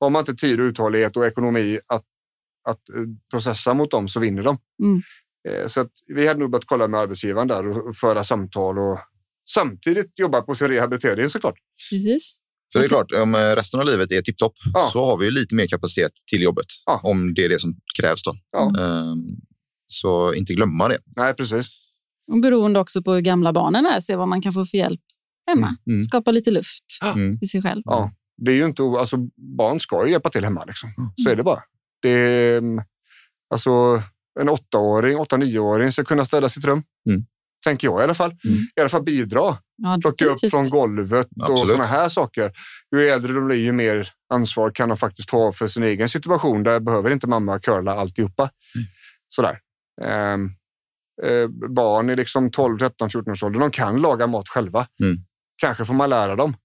[0.00, 2.04] har man inte tid och uthållighet och ekonomi att,
[2.68, 2.94] att eh,
[3.30, 4.58] processa mot dem så vinner de.
[4.82, 5.02] Mm.
[5.48, 8.78] Eh, Så att vi hade nog börjat kolla med arbetsgivaren där och och föra samtal
[8.78, 8.98] och
[9.50, 11.54] samtidigt jobba på sin rehabilitering såklart.
[11.90, 12.34] Precis.
[12.72, 14.90] För det är klart, om eh, resten av livet är tipptopp Ja.
[14.92, 16.66] så har vi ju lite mer kapacitet till jobbet.
[16.86, 17.00] Ja.
[17.04, 18.34] Om det är det som krävs då.
[18.52, 18.72] Ja.
[18.80, 19.18] Ehm,
[19.86, 20.98] Så inte glömma det.
[21.16, 21.66] Nej, precis.
[22.32, 25.00] Och beroende också på hur gamla barnen är, se vad man kan få för hjälp
[25.46, 25.66] hemma.
[25.66, 26.00] Mm, mm.
[26.02, 27.38] Skapa lite luft Mm.
[27.42, 27.82] i sig själv.
[27.84, 29.16] Ja, det är ju inte, alltså
[29.58, 30.90] barn ska ju hjälpa till hemma liksom.
[31.24, 31.62] Så är det bara.
[32.02, 32.84] Det är, mm,
[33.54, 34.02] alltså
[34.40, 36.82] en åttaåring, åtta, nioåring ska kunna städa sitt rum.
[37.08, 37.24] Mm.
[37.64, 38.36] Tänker jag i alla fall.
[38.44, 38.58] Mm.
[38.76, 39.56] I alla fall bidra.
[39.76, 41.68] Ja, Plocka upp från golvet och Absolut.
[41.68, 42.52] sådana här saker.
[42.96, 46.62] Ju äldre de blir, ju mer ansvar kan de faktiskt ta för sin egen situation.
[46.62, 48.42] Där behöver inte mamma curla alltihopa.
[48.42, 48.86] Mm.
[49.28, 49.58] Sådär.
[50.02, 50.50] Ehm,
[51.22, 54.86] eh, barn i liksom 12, 13, 14 års ålder, de kan laga mat själva.
[55.02, 55.16] Mm.
[55.56, 56.56] Kanske får man lära dem,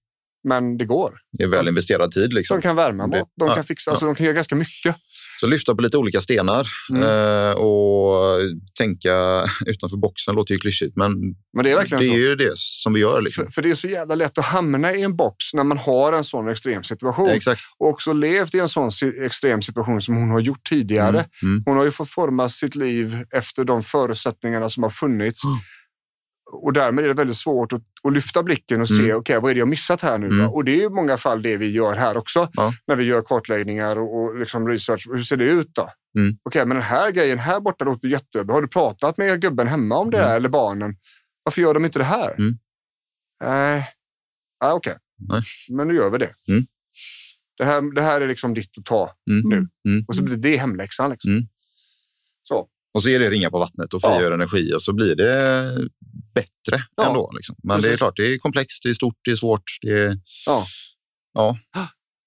[0.48, 1.20] men det går.
[1.38, 2.32] Det är väl investerad tid.
[2.32, 2.56] Liksom.
[2.56, 3.92] De kan värma mat, de ja, kan fixa, ja.
[3.92, 4.96] alltså, de kan göra ganska mycket.
[5.40, 7.02] Så lyfta på lite olika stenar Mm.
[7.02, 8.38] eh, och
[8.78, 11.12] tänka utanför boxen låter ju klyschigt, men
[11.52, 13.22] Men det är verkligen det är ju det som vi gör.
[13.22, 13.44] Liksom.
[13.44, 16.12] För, för det är så jävla lätt att hamna i en box när man har
[16.12, 17.28] en sån extrem situation.
[17.28, 17.62] Exakt.
[17.78, 18.90] Och också levt i en sån
[19.24, 21.08] extrem situation som hon har gjort tidigare.
[21.18, 21.24] Mm.
[21.42, 21.62] Mm.
[21.66, 25.42] Hon har ju fått forma sitt liv efter de förutsättningarna som har funnits.
[26.52, 29.16] Och därmed är det väldigt svårt att, att lyfta blicken och se, Mm.
[29.16, 30.26] okej, vad är det jag missat här nu?
[30.26, 30.50] Mm.
[30.50, 32.48] Och det är i många fall det vi gör här också.
[32.52, 32.72] Ja.
[32.86, 35.06] När vi gör kartläggningar och, och liksom research.
[35.12, 35.90] Hur ser det ut då?
[36.18, 36.38] Mm.
[36.42, 38.54] Okej, men den här grejen här borta låter jättebra.
[38.54, 40.28] Har du pratat med gubben hemma om det Mm.
[40.28, 40.96] här, eller barnen?
[41.42, 42.34] Varför gör de inte det här?
[42.38, 42.58] Mm.
[44.64, 44.96] Ah, okej.
[45.28, 45.42] Nej.
[45.70, 46.30] Men nu gör vi det.
[46.48, 46.64] Mm.
[47.58, 49.42] Det, här, det här är liksom ditt att ta Mm.
[49.48, 49.56] nu.
[49.92, 50.04] Mm.
[50.08, 51.10] Och så blir det hemläxan.
[51.10, 51.30] Liksom.
[51.30, 51.42] Mm.
[52.42, 52.68] Så.
[52.94, 54.14] Och så är det ringa på vattnet och Ja.
[54.14, 55.72] frigör energi och så blir det
[56.34, 57.06] bättre Ja.
[57.08, 57.30] ändå.
[57.36, 57.56] Liksom.
[57.62, 57.98] Men det är Precis.
[57.98, 59.62] klart, det är komplext, det är stort, det är svårt.
[59.80, 60.16] Det är...
[60.46, 60.66] Ja.
[61.34, 61.56] ja.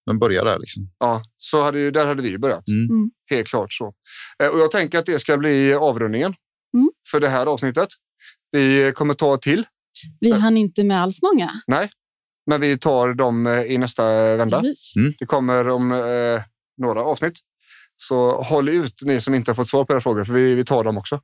[0.06, 0.60] Men börja där.
[0.60, 0.90] Liksom.
[1.00, 2.68] Ja, så hade, ju- där hade vi börjat.
[2.68, 2.90] Mm.
[2.90, 3.12] Mm.
[3.30, 3.94] Helt klart så.
[4.44, 6.36] Eh, Och jag tänker att det ska bli avrundningen
[6.74, 6.90] Mm.
[7.12, 7.90] för det här avsnittet.
[8.52, 9.66] Vi kommer ta till,
[10.20, 11.52] Vi hann inte med alls många.
[12.46, 14.62] men vi tar dem eh, i nästa vända.
[14.62, 14.94] Precis.
[15.20, 16.42] Det kommer om eh,
[16.78, 17.34] några avsnitt.
[17.98, 20.64] Så håll ut ni som inte har fått svar på era frågor, för vi, vi
[20.64, 21.22] tar dem också.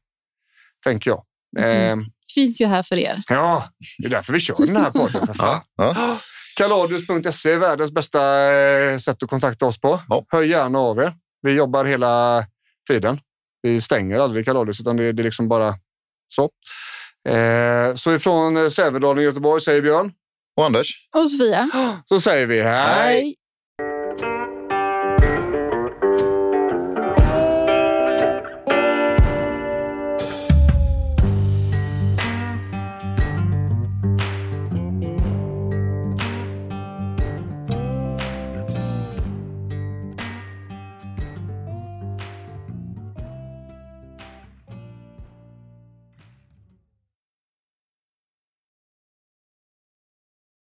[0.83, 1.23] Tänker jag.
[1.59, 1.95] Eh,
[2.41, 3.21] finns, ju här för er.
[3.29, 3.63] ja,
[3.97, 5.27] det är därför vi kör den här podden.
[5.27, 5.61] För fan.
[5.77, 5.93] Ja.
[5.95, 6.17] Ja.
[6.57, 9.99] Kaladius.se är världens bästa eh, sätt att kontakta oss på.
[10.09, 10.25] Ja.
[10.29, 11.13] Hör gärna av er.
[11.41, 12.45] Vi jobbar hela
[12.89, 13.19] tiden.
[13.61, 15.75] Vi stänger aldrig Kaladius, utan det, det är liksom bara
[16.35, 16.49] så.
[17.29, 20.11] Eh, så ifrån eh, Sävedalen i Göteborg säger Björn.
[20.57, 21.07] Och Anders?
[21.15, 21.69] Och Sofia.
[22.05, 23.03] Så säger vi hej!
[23.03, 23.35] Hej.